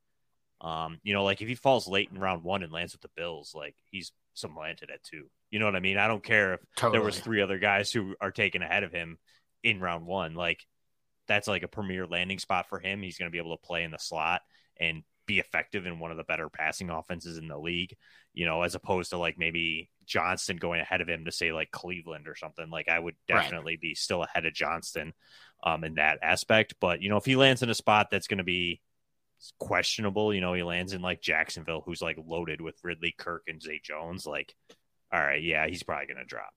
Um, 0.63 0.99
you 1.03 1.13
know, 1.13 1.25
like 1.25 1.43
if 1.43 1.49
he 1.49 1.55
falls 1.57 1.89
late 1.89 2.09
in 2.13 2.19
round 2.21 2.45
one 2.45 2.63
and 2.63 2.73
lands 2.73 2.93
with 2.95 3.03
the 3.03 3.11
Bills, 3.17 3.53
like 3.55 3.75
he's 3.91 4.13
supplanted 4.35 4.91
at 4.91 5.03
two. 5.03 5.25
You 5.51 5.59
know 5.59 5.67
what 5.67 5.77
I 5.77 5.81
mean? 5.81 5.99
I 5.99 6.07
don't 6.09 6.23
care 6.23 6.55
if 6.55 6.61
Totally. 6.77 6.99
there 6.99 7.05
was 7.05 7.19
three 7.19 7.43
other 7.43 7.59
guys 7.59 7.91
who 7.93 8.15
are 8.21 8.31
taken 8.31 8.63
ahead 8.63 8.85
of 8.85 8.93
him 8.93 9.19
in 9.65 9.81
round 9.81 10.07
one. 10.07 10.35
Like 10.35 10.65
that's 11.29 11.49
like 11.49 11.63
a 11.65 11.69
premier 11.69 12.07
landing 12.07 12.39
spot 12.39 12.69
for 12.69 12.79
him. 12.79 13.03
He's 13.03 13.19
going 13.19 13.29
to 13.29 13.33
be 13.33 13.39
able 13.39 13.57
to 13.57 13.67
play 13.67 13.83
in 13.83 13.91
the 13.91 13.99
slot 13.99 14.41
and 14.81 15.03
be 15.27 15.39
effective 15.39 15.87
in 15.87 15.99
one 15.99 16.11
of 16.11 16.17
the 16.17 16.25
better 16.25 16.49
passing 16.49 16.91
offenses 16.91 17.39
in 17.39 17.49
the 17.49 17.59
league. 17.59 17.97
You 18.33 18.47
know, 18.47 18.63
as 18.63 18.75
opposed 18.75 19.11
to 19.11 19.19
like 19.19 19.37
maybe 19.39 19.91
Johnston 20.07 20.57
going 20.57 20.81
ahead 20.81 21.01
of 21.01 21.09
him 21.09 21.25
to 21.27 21.33
say 21.33 21.53
like 21.53 21.71
Cleveland 21.71 22.27
or 22.29 22.35
something. 22.37 22.71
Like 22.71 22.89
I 22.89 22.99
would 22.99 23.15
Right. 23.29 23.43
definitely 23.43 23.77
be 23.77 23.95
still 23.95 24.23
ahead 24.23 24.47
of 24.47 24.55
Johnston 24.55 25.13
um, 25.65 25.85
in 25.85 25.95
that 25.95 26.19
aspect. 26.23 26.75
But 26.81 27.03
you 27.03 27.09
know, 27.11 27.17
if 27.19 27.25
he 27.25 27.37
lands 27.37 27.63
in 27.63 27.71
a 27.71 27.75
spot 27.75 28.09
that's 28.11 28.27
going 28.29 28.39
to 28.39 28.45
be 28.45 28.81
questionable, 29.59 30.33
you 30.35 30.41
know, 30.41 30.55
he 30.55 30.63
lands 30.63 30.93
in 30.93 31.03
like 31.03 31.21
Jacksonville, 31.21 31.83
who's 31.85 32.03
like 32.03 32.19
loaded 32.25 32.61
with 32.61 32.79
Ridley, 32.83 33.15
Kirk, 33.17 33.43
and 33.49 33.61
Zay 33.63 33.81
Jones. 33.83 34.27
Like, 34.27 34.55
all 35.13 35.21
right, 35.21 35.43
yeah, 35.43 35.67
he's 35.67 35.83
probably 35.83 36.07
to 36.15 36.25
drop. 36.25 36.53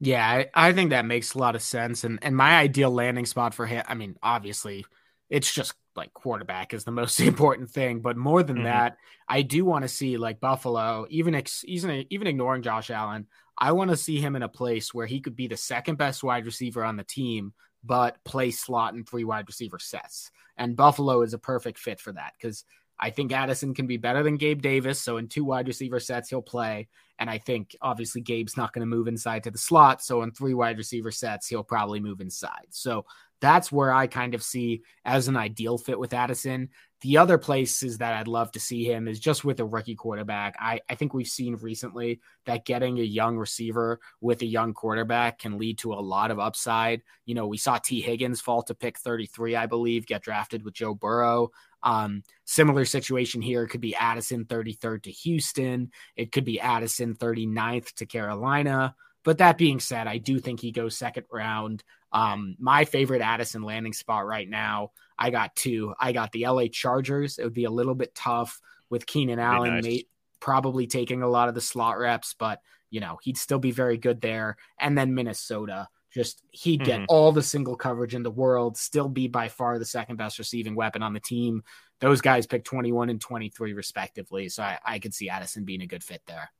Yeah, 0.00 0.26
I, 0.26 0.48
I 0.54 0.72
think 0.72 0.90
that 0.90 1.06
makes 1.06 1.34
a 1.34 1.38
lot 1.38 1.54
of 1.54 1.62
sense. 1.62 2.04
And 2.04 2.18
and 2.22 2.36
my 2.36 2.56
ideal 2.58 2.90
landing 2.90 3.26
spot 3.26 3.54
for 3.54 3.66
him, 3.66 3.84
I 3.88 3.94
mean, 3.94 4.16
obviously, 4.22 4.84
it's 5.30 5.52
just 5.52 5.74
like 5.96 6.12
quarterback 6.12 6.74
is 6.74 6.84
the 6.84 6.90
most 6.90 7.20
important 7.32 7.70
thing. 7.70 8.00
But 8.00 8.16
more 8.16 8.42
than 8.42 8.58
Mhm. 8.58 8.64
that, 8.64 8.96
I 9.28 9.42
do 9.42 9.64
want 9.64 9.82
to 9.82 9.88
see 9.88 10.16
like 10.16 10.40
Buffalo, 10.40 11.06
even 11.10 11.34
ex, 11.34 11.64
even 11.66 12.04
even 12.10 12.26
ignoring 12.26 12.62
Josh 12.62 12.90
Allen, 12.90 13.26
I 13.56 13.72
want 13.72 13.90
to 13.90 13.96
see 13.96 14.20
him 14.20 14.36
in 14.36 14.42
a 14.42 14.48
place 14.48 14.92
where 14.92 15.06
he 15.06 15.20
could 15.20 15.36
be 15.36 15.46
the 15.46 15.56
second 15.56 15.96
best 15.96 16.22
wide 16.24 16.44
receiver 16.46 16.84
on 16.84 16.96
the 16.96 17.04
team 17.04 17.54
but 17.84 18.22
play 18.24 18.50
slot 18.50 18.94
and 18.94 19.08
three 19.08 19.24
wide 19.24 19.46
receiver 19.46 19.78
sets. 19.78 20.30
And 20.56 20.76
Buffalo 20.76 21.22
is 21.22 21.34
a 21.34 21.38
perfect 21.38 21.78
fit 21.78 22.00
for 22.00 22.12
that 22.12 22.32
because 22.38 22.64
I 22.98 23.10
think 23.10 23.32
Addison 23.32 23.74
can 23.74 23.86
be 23.86 23.96
better 23.96 24.22
than 24.22 24.36
Gabe 24.36 24.62
Davis. 24.62 25.00
So 25.00 25.16
in 25.16 25.28
two 25.28 25.44
wide 25.44 25.66
receiver 25.66 26.00
sets, 26.00 26.30
he'll 26.30 26.42
play. 26.42 26.88
And 27.18 27.28
I 27.28 27.38
think 27.38 27.76
obviously 27.80 28.20
Gabe's 28.20 28.56
not 28.56 28.72
going 28.72 28.80
to 28.80 28.96
move 28.96 29.08
inside 29.08 29.44
to 29.44 29.50
the 29.50 29.58
slot. 29.58 30.02
So 30.02 30.22
in 30.22 30.30
three 30.30 30.54
wide 30.54 30.78
receiver 30.78 31.10
sets, 31.10 31.48
he'll 31.48 31.64
probably 31.64 32.00
move 32.00 32.20
inside. 32.20 32.66
So 32.70 33.04
that's 33.44 33.70
where 33.70 33.92
I 33.92 34.06
kind 34.06 34.34
of 34.34 34.42
see 34.42 34.84
as 35.04 35.28
an 35.28 35.36
ideal 35.36 35.76
fit 35.76 35.98
with 35.98 36.14
Addison. 36.14 36.70
The 37.02 37.18
other 37.18 37.36
places 37.36 37.98
that 37.98 38.14
I'd 38.14 38.26
love 38.26 38.50
to 38.52 38.60
see 38.60 38.84
him 38.84 39.06
is 39.06 39.20
just 39.20 39.44
with 39.44 39.60
a 39.60 39.66
rookie 39.66 39.94
quarterback. 39.94 40.56
I, 40.58 40.80
I 40.88 40.94
think 40.94 41.12
we've 41.12 41.26
seen 41.26 41.56
recently 41.56 42.20
that 42.46 42.64
getting 42.64 42.98
a 42.98 43.02
young 43.02 43.36
receiver 43.36 44.00
with 44.22 44.40
a 44.40 44.46
young 44.46 44.72
quarterback 44.72 45.40
can 45.40 45.58
lead 45.58 45.76
to 45.80 45.92
a 45.92 46.00
lot 46.00 46.30
of 46.30 46.38
upside. 46.38 47.02
You 47.26 47.34
know, 47.34 47.46
we 47.46 47.58
saw 47.58 47.76
Tee 47.76 48.00
Higgins 48.00 48.40
fall 48.40 48.62
to 48.62 48.74
pick 48.74 48.98
33, 48.98 49.56
I 49.56 49.66
believe, 49.66 50.06
get 50.06 50.22
drafted 50.22 50.64
with 50.64 50.72
Joe 50.72 50.94
Burrow. 50.94 51.50
Um, 51.82 52.22
similar 52.46 52.86
situation 52.86 53.42
here. 53.42 53.64
It 53.64 53.68
could 53.68 53.82
be 53.82 53.94
Addison 53.94 54.46
33rd 54.46 55.02
to 55.02 55.10
Houston. 55.10 55.90
It 56.16 56.32
could 56.32 56.46
be 56.46 56.58
Addison 56.58 57.14
39th 57.14 57.92
to 57.96 58.06
Carolina. 58.06 58.94
But 59.24 59.38
that 59.38 59.58
being 59.58 59.80
said, 59.80 60.06
I 60.06 60.18
do 60.18 60.38
think 60.38 60.60
he 60.60 60.70
goes 60.70 60.96
second 60.96 61.24
round. 61.32 61.82
Um, 62.12 62.56
my 62.58 62.84
favorite 62.84 63.22
Addison 63.22 63.62
landing 63.62 63.94
spot 63.94 64.26
right 64.26 64.48
now, 64.48 64.92
I 65.18 65.30
got 65.30 65.56
two. 65.56 65.94
I 65.98 66.12
got 66.12 66.30
the 66.30 66.46
LA 66.46 66.66
Chargers. 66.70 67.38
It 67.38 67.44
would 67.44 67.54
be 67.54 67.64
a 67.64 67.70
little 67.70 67.94
bit 67.94 68.14
tough 68.14 68.60
with 68.90 69.06
Keenan 69.06 69.38
Allen 69.38 69.80
nice. 69.80 70.02
probably 70.40 70.86
taking 70.86 71.22
a 71.22 71.28
lot 71.28 71.48
of 71.48 71.54
the 71.54 71.60
slot 71.60 71.98
reps, 71.98 72.34
but 72.38 72.60
you 72.90 73.00
know, 73.00 73.18
he'd 73.22 73.38
still 73.38 73.58
be 73.58 73.72
very 73.72 73.96
good 73.96 74.20
there. 74.20 74.56
And 74.78 74.96
then 74.96 75.14
Minnesota. 75.14 75.88
Just 76.12 76.42
he'd 76.52 76.82
mm-hmm. 76.82 76.86
get 76.86 77.06
all 77.08 77.32
the 77.32 77.42
single 77.42 77.74
coverage 77.74 78.14
in 78.14 78.22
the 78.22 78.30
world, 78.30 78.76
still 78.76 79.08
be 79.08 79.26
by 79.26 79.48
far 79.48 79.80
the 79.80 79.84
second 79.84 80.14
best 80.14 80.38
receiving 80.38 80.76
weapon 80.76 81.02
on 81.02 81.12
the 81.12 81.18
team. 81.18 81.64
Those 81.98 82.20
guys 82.20 82.46
picked 82.46 82.68
21 82.68 83.10
and 83.10 83.20
23 83.20 83.72
respectively. 83.72 84.48
So 84.48 84.62
I, 84.62 84.78
I 84.84 84.98
could 85.00 85.12
see 85.12 85.28
Addison 85.28 85.64
being 85.64 85.82
a 85.82 85.88
good 85.88 86.04
fit 86.04 86.22
there. 86.26 86.52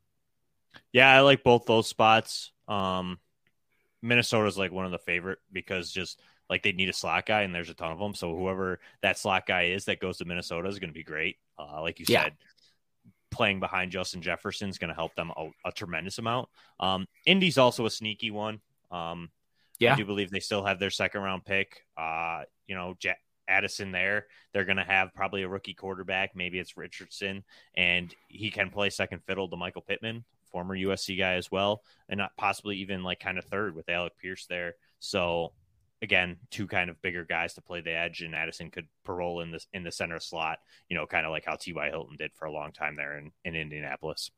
Yeah, 0.93 1.09
I 1.09 1.21
like 1.21 1.45
both 1.45 1.67
those 1.67 1.87
spots. 1.87 2.51
Um, 2.69 3.19
Minnesota's 4.03 4.59
like 4.59 4.73
one 4.73 4.85
of 4.85 4.91
the 4.91 4.99
favorite 4.99 5.39
because 5.53 5.91
just 5.91 6.21
like 6.51 6.63
they 6.63 6.73
need 6.73 6.89
a 6.89 6.93
slot 6.93 7.27
guy 7.27 7.43
and 7.43 7.55
there's 7.55 7.71
a 7.71 7.75
ton 7.75 7.93
of 7.93 7.99
them. 7.99 8.15
So 8.15 8.37
whoever 8.37 8.81
that 9.03 9.19
slot 9.19 9.47
guy 9.47 9.65
is 9.65 9.87
that 9.87 10.01
goes 10.01 10.19
to 10.19 10.25
Minnesota 10.25 10.69
is 10.69 10.79
going 10.79 10.91
to 10.91 10.95
be 10.95 11.03
great. 11.03 11.39
Uh, 11.59 11.81
like 11.81 12.01
you 12.01 12.07
yeah. 12.09 12.25
said, 12.25 12.35
playing 13.31 13.61
behind 13.61 13.91
Justin 13.91 14.23
Jefferson 14.23 14.69
is 14.69 14.79
going 14.79 14.89
to 14.89 14.95
help 14.95 15.15
them 15.15 15.33
a, 15.37 15.51
a 15.65 15.73
tremendous 15.73 16.19
amount. 16.19 16.49
Um, 16.79 17.07
Indy's 17.27 17.59
also 17.59 17.87
a 17.87 17.91
sneaky 17.91 18.31
one. 18.31 18.61
Um, 18.91 19.31
yeah. 19.79 19.95
I 19.95 19.97
do 19.97 20.05
believe 20.05 20.31
they 20.31 20.41
still 20.41 20.65
have 20.65 20.79
their 20.79 20.91
second 20.91 21.23
round 21.23 21.45
pick. 21.45 21.85
Uh, 21.97 22.43
you 22.67 22.75
know, 22.75 22.95
J- 22.99 23.17
Addison 23.49 23.91
there. 23.91 24.27
They're 24.53 24.65
going 24.65 24.77
to 24.77 24.85
have 24.85 25.15
probably 25.15 25.43
a 25.43 25.49
rookie 25.49 25.75
quarterback. 25.75 26.37
Maybe 26.37 26.59
it's 26.59 26.77
Richardson, 26.77 27.45
and 27.75 28.15
he 28.29 28.51
can 28.51 28.71
play 28.71 28.91
second 28.91 29.23
fiddle 29.27 29.49
to 29.49 29.57
Michael 29.57 29.83
Pittman, 29.83 30.25
former 30.55 30.77
USC 30.77 31.19
guy 31.19 31.35
as 31.35 31.51
well, 31.51 31.83
and 32.09 32.17
not 32.17 32.31
possibly 32.37 32.77
even 32.77 33.03
like 33.03 33.19
kind 33.19 33.39
of 33.39 33.45
third 33.47 33.75
with 33.75 33.89
Alec 33.89 34.13
Pierce 34.21 34.47
there. 34.47 34.75
So 35.01 35.53
again, 36.01 36.37
two 36.53 36.69
kind 36.69 36.89
of 36.89 37.03
bigger 37.03 37.25
guys 37.25 37.55
to 37.55 37.61
play 37.61 37.81
the 37.81 37.91
edge, 37.91 38.21
and 38.21 38.37
Addison 38.37 38.71
could 38.71 38.87
parole 39.05 39.41
in 39.41 39.51
this 39.51 39.67
in 39.73 39.83
the 39.83 39.91
center 39.91 40.21
slot. 40.21 40.61
You 40.89 40.97
know, 40.97 41.07
kind 41.07 41.27
of 41.27 41.33
like 41.33 41.45
how 41.45 41.57
T.Y. 41.57 41.91
Hilton 41.91 42.17
did 42.17 42.31
for 42.35 42.45
a 42.45 42.53
long 42.53 42.71
time 42.71 42.95
there 42.95 43.19
in 43.19 43.33
in 43.45 43.57
Indianapolis. 43.57 44.31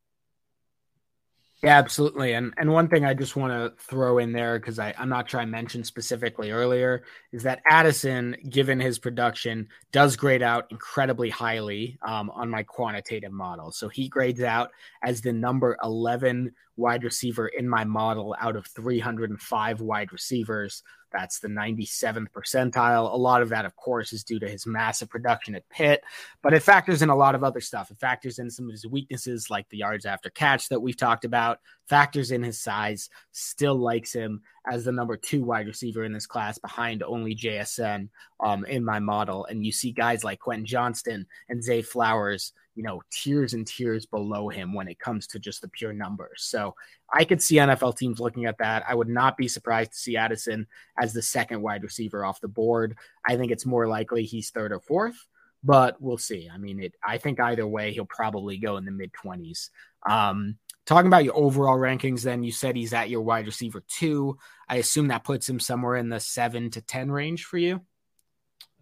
Yeah, 1.62 1.78
absolutely. 1.78 2.34
And 2.34 2.52
and 2.58 2.70
one 2.70 2.86
thing 2.88 3.06
I 3.06 3.14
just 3.14 3.34
want 3.34 3.52
to 3.52 3.82
throw 3.82 4.18
in 4.18 4.32
there 4.32 4.58
because 4.58 4.78
I'm 4.78 5.08
not 5.08 5.30
sure 5.30 5.40
I 5.40 5.46
mentioned 5.46 5.86
specifically 5.86 6.50
earlier 6.50 7.02
is 7.32 7.42
that 7.44 7.62
Addison, 7.70 8.36
given 8.50 8.78
his 8.78 8.98
production, 8.98 9.68
does 9.90 10.16
grade 10.16 10.42
out 10.42 10.66
incredibly 10.70 11.30
highly 11.30 11.98
um, 12.06 12.28
on 12.30 12.50
my 12.50 12.62
quantitative 12.62 13.32
model. 13.32 13.72
So 13.72 13.88
he 13.88 14.06
grades 14.08 14.42
out 14.42 14.70
as 15.02 15.22
the 15.22 15.32
number 15.32 15.78
11 15.82 16.52
wide 16.76 17.04
receiver 17.04 17.48
in 17.48 17.66
my 17.66 17.84
model 17.84 18.36
out 18.38 18.54
of 18.56 18.66
305 18.66 19.80
wide 19.80 20.12
receivers. 20.12 20.82
That's 21.16 21.38
the 21.38 21.48
97th 21.48 22.26
percentile. 22.30 23.10
A 23.10 23.16
lot 23.16 23.40
of 23.40 23.48
that, 23.48 23.64
of 23.64 23.74
course, 23.74 24.12
is 24.12 24.22
due 24.22 24.38
to 24.38 24.48
his 24.48 24.66
massive 24.66 25.08
production 25.08 25.54
at 25.54 25.68
Pitt, 25.70 26.02
but 26.42 26.52
it 26.52 26.62
factors 26.62 27.00
in 27.00 27.08
a 27.08 27.16
lot 27.16 27.34
of 27.34 27.42
other 27.42 27.60
stuff. 27.60 27.90
It 27.90 27.98
factors 27.98 28.38
in 28.38 28.50
some 28.50 28.66
of 28.66 28.72
his 28.72 28.86
weaknesses, 28.86 29.48
like 29.48 29.66
the 29.70 29.78
yards 29.78 30.04
after 30.04 30.28
catch 30.28 30.68
that 30.68 30.80
we've 30.80 30.96
talked 30.96 31.24
about, 31.24 31.60
factors 31.88 32.32
in 32.32 32.42
his 32.42 32.60
size, 32.60 33.08
still 33.32 33.76
likes 33.76 34.12
him 34.12 34.42
as 34.70 34.84
the 34.84 34.92
number 34.92 35.16
two 35.16 35.42
wide 35.42 35.66
receiver 35.66 36.04
in 36.04 36.12
this 36.12 36.26
class 36.26 36.58
behind 36.58 37.02
only 37.02 37.34
JSN 37.34 38.08
um, 38.40 38.66
in 38.66 38.84
my 38.84 38.98
model. 38.98 39.46
And 39.46 39.64
you 39.64 39.72
see 39.72 39.92
guys 39.92 40.22
like 40.22 40.40
Quentin 40.40 40.66
Johnston 40.66 41.26
and 41.48 41.64
Zay 41.64 41.80
Flowers 41.80 42.52
you 42.76 42.82
know, 42.82 43.02
tiers 43.10 43.54
and 43.54 43.66
tiers 43.66 44.04
below 44.06 44.48
him 44.48 44.74
when 44.74 44.86
it 44.86 44.98
comes 44.98 45.26
to 45.26 45.38
just 45.38 45.62
the 45.62 45.68
pure 45.68 45.94
numbers. 45.94 46.42
So 46.44 46.74
I 47.12 47.24
could 47.24 47.42
see 47.42 47.56
NFL 47.56 47.96
teams 47.96 48.20
looking 48.20 48.44
at 48.44 48.58
that. 48.58 48.84
I 48.86 48.94
would 48.94 49.08
not 49.08 49.38
be 49.38 49.48
surprised 49.48 49.92
to 49.92 49.98
see 49.98 50.16
Addison 50.16 50.66
as 51.00 51.12
the 51.12 51.22
second 51.22 51.62
wide 51.62 51.82
receiver 51.82 52.24
off 52.24 52.40
the 52.40 52.48
board. 52.48 52.96
I 53.26 53.36
think 53.36 53.50
it's 53.50 53.66
more 53.66 53.88
likely 53.88 54.24
he's 54.24 54.50
third 54.50 54.72
or 54.72 54.80
fourth, 54.80 55.16
but 55.64 56.00
we'll 56.00 56.18
see. 56.18 56.50
I 56.52 56.58
mean, 56.58 56.80
it. 56.80 56.94
I 57.04 57.16
think 57.16 57.40
either 57.40 57.66
way, 57.66 57.92
he'll 57.92 58.04
probably 58.04 58.58
go 58.58 58.76
in 58.76 58.84
the 58.84 58.92
mid 58.92 59.12
twenties. 59.14 59.70
Um, 60.08 60.58
talking 60.84 61.08
about 61.08 61.24
your 61.24 61.36
overall 61.36 61.78
rankings, 61.78 62.22
then 62.22 62.44
you 62.44 62.52
said 62.52 62.76
he's 62.76 62.92
at 62.92 63.08
your 63.08 63.22
wide 63.22 63.46
receiver 63.46 63.82
two. 63.88 64.36
I 64.68 64.76
assume 64.76 65.08
that 65.08 65.24
puts 65.24 65.48
him 65.48 65.60
somewhere 65.60 65.96
in 65.96 66.10
the 66.10 66.20
seven 66.20 66.70
to 66.72 66.82
ten 66.82 67.10
range 67.10 67.44
for 67.44 67.56
you. 67.56 67.80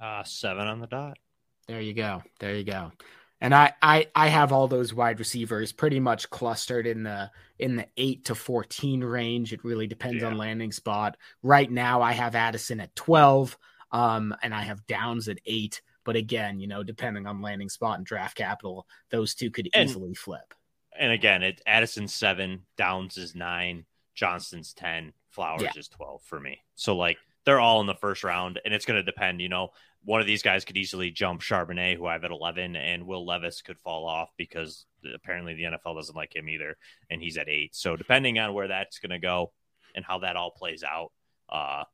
Uh, 0.00 0.24
seven 0.24 0.66
on 0.66 0.80
the 0.80 0.88
dot. 0.88 1.16
There 1.68 1.80
you 1.80 1.94
go. 1.94 2.22
There 2.40 2.54
you 2.54 2.64
go. 2.64 2.92
And 3.44 3.54
I, 3.54 3.74
I 3.82 4.06
I 4.14 4.28
have 4.28 4.52
all 4.52 4.68
those 4.68 4.94
wide 4.94 5.18
receivers 5.18 5.70
pretty 5.70 6.00
much 6.00 6.30
clustered 6.30 6.86
in 6.86 7.02
the 7.02 7.30
in 7.58 7.76
the 7.76 7.86
eight 7.98 8.24
to 8.24 8.34
fourteen 8.34 9.04
range. 9.04 9.52
It 9.52 9.62
really 9.62 9.86
depends 9.86 10.22
yeah. 10.22 10.28
on 10.28 10.38
landing 10.38 10.72
spot. 10.72 11.18
Right 11.42 11.70
now, 11.70 12.00
I 12.00 12.12
have 12.12 12.34
Addison 12.34 12.80
at 12.80 12.96
twelve, 12.96 13.58
um, 13.92 14.34
and 14.42 14.54
I 14.54 14.62
have 14.62 14.86
Downs 14.86 15.28
at 15.28 15.40
eight. 15.44 15.82
But 16.04 16.16
again, 16.16 16.58
you 16.58 16.66
know, 16.66 16.82
depending 16.82 17.26
on 17.26 17.42
landing 17.42 17.68
spot 17.68 17.98
and 17.98 18.06
draft 18.06 18.34
capital, 18.34 18.86
those 19.10 19.34
two 19.34 19.50
could 19.50 19.68
and, 19.74 19.90
easily 19.90 20.14
flip. 20.14 20.54
And 20.98 21.12
again, 21.12 21.42
it 21.42 21.60
Addison's 21.66 22.14
seven, 22.14 22.62
Downs 22.78 23.18
is 23.18 23.34
nine, 23.34 23.84
Johnston's 24.14 24.72
ten, 24.72 25.12
Flowers 25.28 25.60
yeah. 25.60 25.72
is 25.76 25.88
twelve 25.88 26.22
for 26.22 26.40
me. 26.40 26.62
So 26.76 26.96
like 26.96 27.18
they're 27.44 27.60
all 27.60 27.82
in 27.82 27.86
the 27.86 27.94
first 27.94 28.24
round, 28.24 28.58
and 28.64 28.72
it's 28.72 28.86
going 28.86 28.96
to 28.98 29.02
depend. 29.02 29.42
You 29.42 29.50
know, 29.50 29.68
one 30.04 30.20
of 30.20 30.26
these 30.26 30.42
guys 30.42 30.64
could 30.64 30.76
easily 30.76 31.10
jump 31.10 31.40
Charbonnet, 31.40 31.96
who 31.96 32.06
I 32.06 32.12
have 32.12 32.24
at 32.24 32.30
11, 32.30 32.76
and 32.76 33.06
Will 33.06 33.24
Levis 33.24 33.62
could 33.62 33.78
fall 33.78 34.06
off 34.06 34.30
because 34.36 34.86
apparently 35.14 35.54
the 35.54 35.64
NFL 35.64 35.96
doesn't 35.96 36.16
like 36.16 36.36
him 36.36 36.48
either, 36.48 36.76
and 37.10 37.22
he's 37.22 37.38
at 37.38 37.48
eight. 37.48 37.74
So 37.74 37.96
depending 37.96 38.38
on 38.38 38.52
where 38.52 38.68
that's 38.68 38.98
going 38.98 39.10
to 39.10 39.18
go 39.18 39.52
and 39.94 40.04
how 40.04 40.18
that 40.20 40.36
all 40.36 40.50
plays 40.50 40.82
out, 40.82 41.10
uh, 41.48 41.84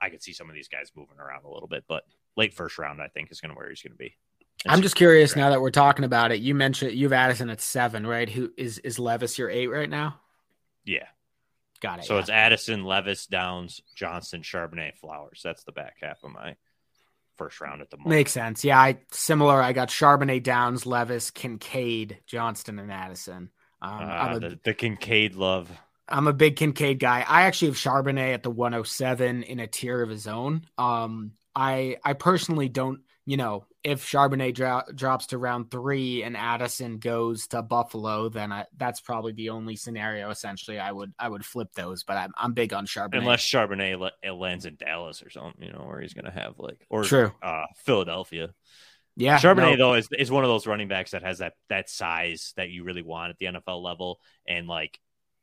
I 0.00 0.10
could 0.10 0.22
see 0.22 0.34
some 0.34 0.50
of 0.50 0.54
these 0.54 0.68
guys 0.68 0.92
moving 0.94 1.18
around 1.18 1.44
a 1.44 1.50
little 1.50 1.68
bit. 1.68 1.84
But 1.88 2.04
late 2.36 2.52
first 2.52 2.78
round, 2.78 3.00
I 3.00 3.08
think, 3.08 3.30
is 3.30 3.40
going 3.40 3.50
to 3.50 3.56
where 3.56 3.68
he's 3.68 3.82
going 3.82 3.92
to 3.92 3.98
be. 3.98 4.14
I'm 4.66 4.82
just 4.82 4.96
curious 4.96 5.36
now 5.36 5.50
that 5.50 5.60
we're 5.60 5.70
talking 5.70 6.04
about 6.04 6.32
it. 6.32 6.40
You 6.40 6.54
mentioned 6.54 6.92
you've 6.92 7.12
Addison 7.12 7.50
at 7.50 7.60
seven, 7.60 8.06
right? 8.06 8.28
Who 8.28 8.52
is 8.56 8.78
is 8.78 8.98
Levis 8.98 9.38
your 9.38 9.50
eight 9.50 9.68
right 9.68 9.88
now? 9.88 10.20
Yeah. 10.84 11.06
Got 11.80 12.00
it. 12.00 12.04
So 12.06 12.14
yeah. 12.14 12.20
it's 12.20 12.30
Addison, 12.30 12.84
Levis, 12.84 13.26
Downs, 13.26 13.80
Johnston, 13.94 14.42
Charbonnet, 14.42 14.96
Flowers. 14.96 15.40
That's 15.44 15.64
the 15.64 15.72
back 15.72 15.96
half 16.00 16.24
of 16.24 16.32
my 16.32 16.56
first 17.36 17.60
round 17.60 17.82
at 17.82 17.90
the 17.90 17.96
moment. 17.96 18.10
Makes 18.10 18.32
sense. 18.32 18.64
Yeah, 18.64 18.78
I 18.78 18.98
similar. 19.10 19.62
I 19.62 19.72
got 19.72 19.88
Charbonnet, 19.88 20.42
Downs, 20.42 20.86
Levis, 20.86 21.30
Kincaid, 21.30 22.18
Johnston, 22.26 22.78
and 22.78 22.92
Addison. 22.92 23.50
Um, 23.82 23.92
uh, 23.92 24.34
a, 24.36 24.40
the, 24.40 24.60
the 24.64 24.74
Kincaid 24.74 25.34
love. 25.34 25.70
I'm 26.08 26.28
a 26.28 26.32
big 26.32 26.56
Kincaid 26.56 26.98
guy. 26.98 27.24
I 27.26 27.42
actually 27.42 27.68
have 27.68 27.76
Charbonnet 27.76 28.34
at 28.34 28.42
the 28.42 28.50
107 28.50 29.42
in 29.42 29.60
a 29.60 29.66
tier 29.66 30.02
of 30.02 30.08
his 30.08 30.26
own. 30.26 30.62
Um, 30.78 31.32
I 31.54 31.96
I 32.04 32.12
personally 32.12 32.68
don't 32.68 33.00
you 33.26 33.36
know, 33.36 33.66
if 33.82 34.04
Charbonnet 34.06 34.54
dro- 34.54 34.84
drops 34.94 35.26
to 35.26 35.38
round 35.38 35.68
three 35.68 36.22
and 36.22 36.36
Addison 36.36 36.98
goes 36.98 37.48
to 37.48 37.60
Buffalo, 37.60 38.28
then 38.28 38.52
I, 38.52 38.66
that's 38.76 39.00
probably 39.00 39.32
the 39.32 39.50
only 39.50 39.74
scenario. 39.74 40.30
Essentially, 40.30 40.78
I 40.78 40.92
would 40.92 41.12
I 41.18 41.28
would 41.28 41.44
flip 41.44 41.72
those, 41.74 42.04
but 42.04 42.16
I'm 42.16 42.32
I'm 42.36 42.52
big 42.52 42.72
on 42.72 42.86
Charbonnet. 42.86 43.18
Unless 43.18 43.42
Charbonnet 43.42 43.98
le- 43.98 44.32
lands 44.32 44.64
in 44.64 44.76
Dallas 44.76 45.24
or 45.24 45.30
something, 45.30 45.60
you 45.60 45.72
know, 45.72 45.84
where 45.86 46.00
he's 46.00 46.14
going 46.14 46.26
to 46.26 46.30
have 46.30 46.54
like 46.58 46.86
or 46.88 47.02
True. 47.02 47.32
Uh, 47.42 47.64
Philadelphia. 47.84 48.54
Yeah, 49.16 49.38
Charbonnet 49.38 49.72
no. 49.72 49.76
though 49.76 49.94
is 49.94 50.08
is 50.16 50.30
one 50.30 50.44
of 50.44 50.48
those 50.48 50.66
running 50.66 50.88
backs 50.88 51.10
that 51.10 51.24
has 51.24 51.38
that 51.38 51.54
that 51.68 51.90
size 51.90 52.52
that 52.56 52.70
you 52.70 52.84
really 52.84 53.02
want 53.02 53.30
at 53.30 53.38
the 53.38 53.46
NFL 53.46 53.82
level, 53.82 54.20
and 54.46 54.68
like 54.68 55.00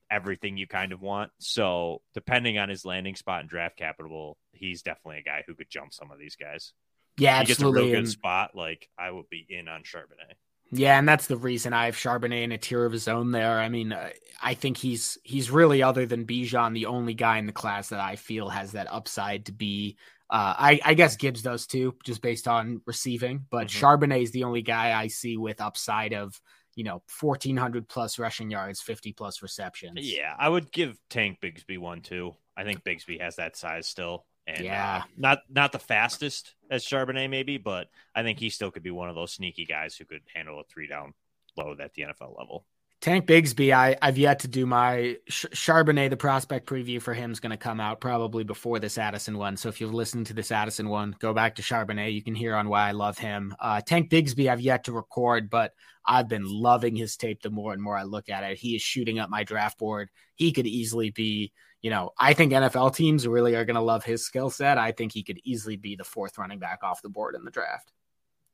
everything 0.09 0.55
you 0.55 0.67
kind 0.67 0.93
of 0.93 1.01
want. 1.01 1.31
So 1.39 2.01
depending 2.13 2.57
on 2.59 2.69
his 2.69 2.85
landing 2.85 3.15
spot 3.15 3.41
and 3.41 3.49
draft 3.49 3.75
capital, 3.75 4.37
he's 4.53 4.83
definitely 4.83 5.19
a 5.19 5.23
guy 5.23 5.43
who 5.45 5.55
could 5.55 5.69
jump 5.69 5.91
some 5.91 6.11
of 6.11 6.19
these 6.19 6.37
guys. 6.37 6.71
Yeah, 7.17 7.35
he 7.43 7.51
absolutely. 7.51 7.81
gets 7.81 7.87
a 7.87 7.91
real 7.91 8.01
good 8.01 8.09
spot. 8.09 8.51
Like 8.55 8.89
I 8.97 9.11
would 9.11 9.29
be 9.29 9.45
in 9.49 9.67
on 9.67 9.83
Charbonnet. 9.83 10.35
Yeah, 10.75 10.97
and 10.97 11.07
that's 11.07 11.27
the 11.27 11.37
reason 11.37 11.71
I 11.71 11.85
have 11.85 11.95
Charbonnet 11.95 12.43
in 12.43 12.51
a 12.51 12.57
tier 12.57 12.83
of 12.85 12.91
his 12.91 13.07
own 13.07 13.31
there. 13.31 13.59
I 13.59 13.69
mean, 13.69 13.93
uh, 13.93 14.09
I 14.41 14.55
think 14.55 14.77
he's 14.77 15.19
he's 15.23 15.51
really 15.51 15.83
other 15.83 16.05
than 16.05 16.25
Bijan 16.25 16.73
the 16.73 16.87
only 16.87 17.13
guy 17.13 17.37
in 17.37 17.45
the 17.45 17.51
class 17.51 17.89
that 17.89 17.99
I 17.99 18.15
feel 18.15 18.49
has 18.49 18.71
that 18.71 18.91
upside 18.91 19.45
to 19.45 19.51
be. 19.51 19.97
Uh, 20.29 20.55
I, 20.57 20.79
I 20.83 20.93
guess 20.95 21.15
Gibbs 21.15 21.43
does 21.43 21.67
too, 21.67 21.95
just 22.03 22.23
based 22.23 22.47
on 22.47 22.81
receiving. 22.87 23.45
But 23.51 23.67
mm-hmm. 23.67 23.85
Charbonnet 23.85 24.23
is 24.23 24.31
the 24.31 24.45
only 24.45 24.63
guy 24.63 24.99
I 24.99 25.07
see 25.07 25.37
with 25.37 25.61
upside 25.61 26.13
of 26.13 26.39
you 26.75 26.83
know 26.83 27.03
1400 27.21 27.87
plus 27.87 28.17
rushing 28.17 28.49
yards, 28.49 28.81
50 28.81 29.13
plus 29.13 29.43
receptions. 29.43 29.99
Yeah, 30.01 30.33
I 30.37 30.49
would 30.49 30.71
give 30.71 30.97
Tank 31.09 31.37
Bigsby 31.39 31.77
one 31.77 32.01
too. 32.01 32.33
I 32.57 32.63
think 32.63 32.83
Bigsby 32.83 33.21
has 33.21 33.35
that 33.35 33.55
size 33.55 33.87
still. 33.87 34.25
And 34.45 34.65
yeah, 34.65 35.01
uh, 35.03 35.07
not 35.17 35.39
not 35.49 35.71
the 35.71 35.79
fastest 35.79 36.55
as 36.69 36.83
Charbonnet 36.83 37.29
maybe, 37.29 37.57
but 37.57 37.87
I 38.13 38.23
think 38.23 38.39
he 38.39 38.49
still 38.49 38.71
could 38.71 38.83
be 38.83 38.91
one 38.91 39.09
of 39.09 39.15
those 39.15 39.31
sneaky 39.31 39.65
guys 39.65 39.95
who 39.95 40.05
could 40.05 40.21
handle 40.33 40.59
a 40.59 40.63
three 40.65 40.87
down 40.87 41.13
load 41.55 41.79
at 41.79 41.93
the 41.93 42.03
NFL 42.03 42.37
level. 42.37 42.65
Tank 43.03 43.25
Bigsby, 43.25 43.73
I, 43.73 43.97
I've 44.01 44.17
yet 44.17 44.39
to 44.39 44.47
do 44.47 44.65
my 44.65 45.17
Charbonnet, 45.29 46.09
the 46.09 46.15
prospect 46.15 46.69
preview 46.69 47.01
for 47.01 47.13
him 47.13 47.33
is 47.33 47.41
going 47.41 47.51
to 47.51 47.57
come 47.57 47.81
out 47.81 47.99
probably 47.99 48.45
before 48.45 48.79
this 48.79 48.97
Addison 48.97 49.37
one. 49.37 49.57
So 49.57 49.67
if 49.67 49.81
you've 49.81 49.93
listened 49.93 50.27
to 50.27 50.33
this 50.33 50.53
Addison 50.53 50.87
one, 50.87 51.13
go 51.19 51.33
back 51.33 51.55
to 51.55 51.61
Charbonnet. 51.61 52.13
You 52.13 52.23
can 52.23 52.33
hear 52.33 52.55
on 52.55 52.69
why 52.69 52.87
I 52.87 52.91
love 52.93 53.17
him. 53.17 53.53
Uh, 53.59 53.81
Tank 53.81 54.09
Bigsby, 54.09 54.49
I've 54.49 54.61
yet 54.61 54.85
to 54.85 54.93
record, 54.93 55.49
but 55.49 55.73
I've 56.05 56.29
been 56.29 56.45
loving 56.45 56.95
his 56.95 57.17
tape 57.17 57.41
the 57.41 57.49
more 57.49 57.73
and 57.73 57.81
more 57.81 57.97
I 57.97 58.03
look 58.03 58.29
at 58.29 58.45
it. 58.45 58.57
He 58.57 58.73
is 58.73 58.81
shooting 58.81 59.19
up 59.19 59.29
my 59.29 59.43
draft 59.43 59.77
board. 59.77 60.09
He 60.35 60.53
could 60.53 60.65
easily 60.65 61.09
be, 61.09 61.51
you 61.83 61.89
know, 61.89 62.11
I 62.17 62.33
think 62.33 62.53
NFL 62.53 62.95
teams 62.95 63.27
really 63.27 63.55
are 63.55 63.65
going 63.65 63.75
to 63.75 63.81
love 63.81 64.05
his 64.05 64.25
skill 64.25 64.49
set. 64.49 64.77
I 64.77 64.93
think 64.93 65.11
he 65.11 65.21
could 65.21 65.39
easily 65.43 65.75
be 65.75 65.95
the 65.95 66.05
fourth 66.05 66.37
running 66.37 66.57
back 66.57 66.79
off 66.81 67.01
the 67.01 67.09
board 67.09 67.35
in 67.35 67.43
the 67.43 67.51
draft. 67.51 67.91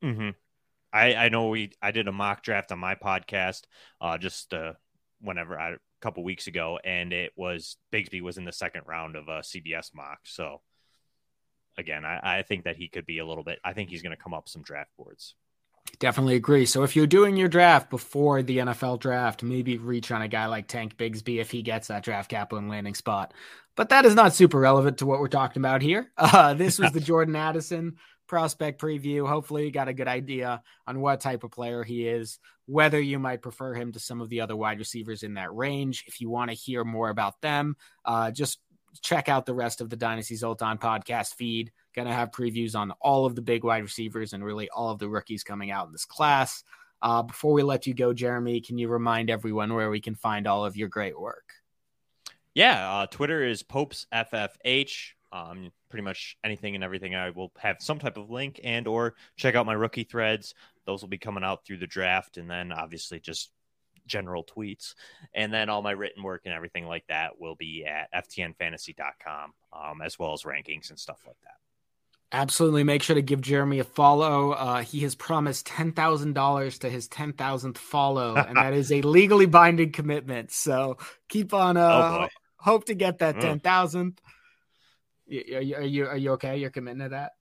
Mm-hmm. 0.03 0.31
I, 0.91 1.13
I 1.13 1.29
know 1.29 1.49
we 1.49 1.71
I 1.79 1.91
did 1.91 2.07
a 2.07 2.11
mock 2.11 2.41
draft 2.41 2.71
on 2.71 2.79
my 2.79 2.95
podcast 2.95 3.61
uh, 4.01 4.17
just 4.17 4.51
uh, 4.51 4.73
whenever 5.21 5.59
I, 5.59 5.73
a 5.73 5.77
couple 6.01 6.23
weeks 6.23 6.47
ago, 6.47 6.79
and 6.83 7.13
it 7.13 7.31
was 7.35 7.77
Bigsby 7.93 8.21
was 8.21 8.39
in 8.39 8.45
the 8.45 8.51
second 8.51 8.83
round 8.87 9.15
of 9.15 9.27
a 9.27 9.41
CBS 9.41 9.93
mock. 9.93 10.21
So 10.23 10.61
again, 11.77 12.05
I, 12.05 12.39
I 12.39 12.41
think 12.41 12.63
that 12.63 12.77
he 12.77 12.87
could 12.87 13.05
be 13.05 13.19
a 13.19 13.25
little 13.25 13.43
bit. 13.43 13.59
I 13.63 13.73
think 13.73 13.91
he's 13.91 14.01
going 14.01 14.15
to 14.15 14.21
come 14.21 14.33
up 14.33 14.49
some 14.49 14.63
draft 14.63 14.89
boards. 14.97 15.35
Definitely 15.97 16.35
agree. 16.35 16.65
So 16.65 16.83
if 16.83 16.95
you're 16.95 17.07
doing 17.07 17.35
your 17.35 17.49
draft 17.49 17.89
before 17.89 18.41
the 18.41 18.59
NFL 18.59 18.99
draft, 18.99 19.43
maybe 19.43 19.77
reach 19.77 20.11
on 20.11 20.21
a 20.21 20.27
guy 20.27 20.45
like 20.45 20.67
Tank 20.67 20.95
Bigsby 20.97 21.39
if 21.39 21.51
he 21.51 21.61
gets 21.61 21.87
that 21.87 22.03
draft 22.03 22.29
capital 22.29 22.59
and 22.59 22.69
landing 22.69 22.95
spot. 22.95 23.33
But 23.75 23.89
that 23.89 24.05
is 24.05 24.15
not 24.15 24.33
super 24.33 24.59
relevant 24.59 24.99
to 24.99 25.05
what 25.05 25.19
we're 25.19 25.27
talking 25.27 25.61
about 25.61 25.81
here. 25.81 26.11
Uh, 26.17 26.53
this 26.53 26.79
was 26.79 26.91
the 26.91 26.99
Jordan 27.01 27.35
Addison 27.35 27.97
prospect 28.27 28.81
preview. 28.81 29.27
Hopefully, 29.27 29.65
you 29.65 29.71
got 29.71 29.87
a 29.87 29.93
good 29.93 30.07
idea 30.07 30.61
on 30.87 31.01
what 31.01 31.19
type 31.19 31.43
of 31.43 31.51
player 31.51 31.83
he 31.83 32.07
is, 32.07 32.39
whether 32.65 32.99
you 32.99 33.19
might 33.19 33.41
prefer 33.41 33.73
him 33.73 33.91
to 33.91 33.99
some 33.99 34.21
of 34.21 34.29
the 34.29 34.41
other 34.41 34.55
wide 34.55 34.79
receivers 34.79 35.23
in 35.23 35.33
that 35.33 35.53
range. 35.53 36.05
If 36.07 36.21
you 36.21 36.29
want 36.29 36.51
to 36.51 36.55
hear 36.55 36.83
more 36.85 37.09
about 37.09 37.41
them, 37.41 37.75
uh, 38.05 38.31
just 38.31 38.59
check 39.01 39.29
out 39.29 39.45
the 39.45 39.53
rest 39.53 39.81
of 39.81 39.89
the 39.89 39.95
Dynasty 39.95 40.35
Zoltan 40.35 40.77
podcast 40.77 41.33
feed. 41.35 41.71
Going 41.95 42.07
to 42.07 42.13
have 42.13 42.31
previews 42.31 42.75
on 42.75 42.91
all 43.01 43.25
of 43.25 43.35
the 43.35 43.41
big 43.41 43.63
wide 43.63 43.83
receivers 43.83 44.33
and 44.33 44.43
really 44.43 44.69
all 44.69 44.91
of 44.91 44.99
the 44.99 45.09
rookies 45.09 45.43
coming 45.43 45.71
out 45.71 45.87
in 45.87 45.91
this 45.91 46.05
class. 46.05 46.63
Uh, 47.01 47.23
before 47.23 47.53
we 47.53 47.63
let 47.63 47.87
you 47.87 47.93
go, 47.93 48.13
Jeremy, 48.13 48.61
can 48.61 48.77
you 48.77 48.89
remind 48.89 49.29
everyone 49.29 49.73
where 49.73 49.89
we 49.89 50.01
can 50.01 50.15
find 50.15 50.47
all 50.47 50.65
of 50.65 50.75
your 50.75 50.89
great 50.89 51.19
work? 51.19 51.53
Yeah, 52.53 52.91
uh, 52.91 53.05
Twitter 53.07 53.43
is 53.43 53.63
Popes 53.63 54.05
FFH. 54.13 55.13
Um, 55.31 55.71
pretty 55.89 56.03
much 56.03 56.37
anything 56.43 56.75
and 56.75 56.83
everything. 56.83 57.15
I 57.15 57.29
will 57.29 57.51
have 57.57 57.77
some 57.79 57.99
type 57.99 58.17
of 58.17 58.29
link 58.29 58.59
and 58.63 58.87
or 58.87 59.15
check 59.35 59.55
out 59.55 59.65
my 59.65 59.73
rookie 59.73 60.03
threads. 60.03 60.55
Those 60.85 61.01
will 61.01 61.09
be 61.09 61.17
coming 61.17 61.43
out 61.43 61.65
through 61.65 61.77
the 61.77 61.87
draft, 61.87 62.37
and 62.37 62.49
then 62.49 62.71
obviously 62.71 63.19
just 63.19 63.51
general 64.07 64.43
tweets. 64.43 64.95
And 65.33 65.53
then 65.53 65.69
all 65.69 65.81
my 65.81 65.91
written 65.91 66.23
work 66.23 66.41
and 66.45 66.53
everything 66.53 66.85
like 66.85 67.05
that 67.07 67.39
will 67.39 67.55
be 67.55 67.85
at 67.85 68.11
ftnfantasy.com, 68.11 69.53
um, 69.71 70.01
as 70.01 70.19
well 70.19 70.33
as 70.33 70.43
rankings 70.43 70.89
and 70.89 70.99
stuff 70.99 71.23
like 71.25 71.39
that. 71.43 71.57
Absolutely. 72.31 72.83
Make 72.83 73.01
sure 73.01 73.15
to 73.15 73.23
give 73.23 73.41
Jeremy 73.41 73.79
a 73.79 73.83
follow. 73.83 74.51
Uh, 74.51 74.83
he 74.83 74.99
has 74.99 75.15
promised 75.15 75.67
$10,000 75.67 76.79
to 76.79 76.89
his 76.89 77.07
10,000th 77.09 77.77
follow, 77.77 78.35
and 78.35 78.55
that 78.55 78.73
is 78.73 78.91
a 78.91 79.01
legally 79.03 79.47
binding 79.47 79.91
commitment. 79.91 80.51
So 80.51 80.97
keep 81.27 81.53
on, 81.53 81.75
uh, 81.75 82.19
oh 82.21 82.27
hope 82.59 82.85
to 82.85 82.93
get 82.93 83.19
that 83.19 83.37
mm. 83.37 83.41
10,000. 83.41 84.21
Are 85.29 85.33
you, 85.33 85.75
are 85.75 85.81
you 85.81 86.07
are 86.07 86.17
you 86.17 86.31
okay? 86.33 86.57
You're 86.57 86.71
committing 86.71 87.01
to 87.01 87.09
that? 87.09 87.33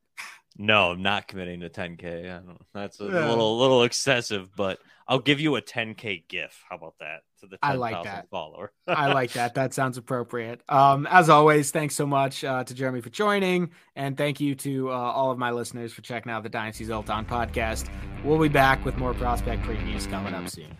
No, 0.58 0.90
I'm 0.90 1.02
not 1.02 1.28
committing 1.28 1.60
to 1.60 1.70
10k. 1.70 2.24
I 2.26 2.40
don't, 2.40 2.60
That's 2.74 3.00
a 3.00 3.04
yeah. 3.04 3.28
little 3.28 3.58
little 3.58 3.84
excessive, 3.84 4.54
but 4.56 4.80
I'll 5.06 5.20
give 5.20 5.40
you 5.40 5.54
a 5.54 5.62
10k 5.62 6.24
GIF. 6.28 6.64
How 6.68 6.76
about 6.76 6.94
that? 6.98 7.20
To 7.40 7.46
the 7.46 7.56
10, 7.58 7.58
I 7.62 7.74
like 7.74 8.02
that 8.02 8.28
follower. 8.28 8.72
I 8.88 9.12
like 9.12 9.32
that. 9.34 9.54
That 9.54 9.72
sounds 9.72 9.96
appropriate. 9.96 10.60
Um, 10.68 11.06
as 11.08 11.30
always, 11.30 11.70
thanks 11.70 11.94
so 11.94 12.06
much 12.06 12.42
uh, 12.42 12.64
to 12.64 12.74
Jeremy 12.74 13.00
for 13.00 13.10
joining, 13.10 13.70
and 13.94 14.16
thank 14.16 14.40
you 14.40 14.56
to 14.56 14.90
uh, 14.90 14.92
all 14.92 15.30
of 15.30 15.38
my 15.38 15.52
listeners 15.52 15.92
for 15.92 16.02
checking 16.02 16.32
out 16.32 16.42
the 16.42 16.48
Dynasty 16.48 16.84
Zoltan 16.84 17.24
podcast. 17.24 17.88
We'll 18.24 18.40
be 18.40 18.48
back 18.48 18.84
with 18.84 18.98
more 18.98 19.14
prospect 19.14 19.62
previews 19.62 20.10
coming 20.10 20.34
up 20.34 20.48
soon. 20.48 20.76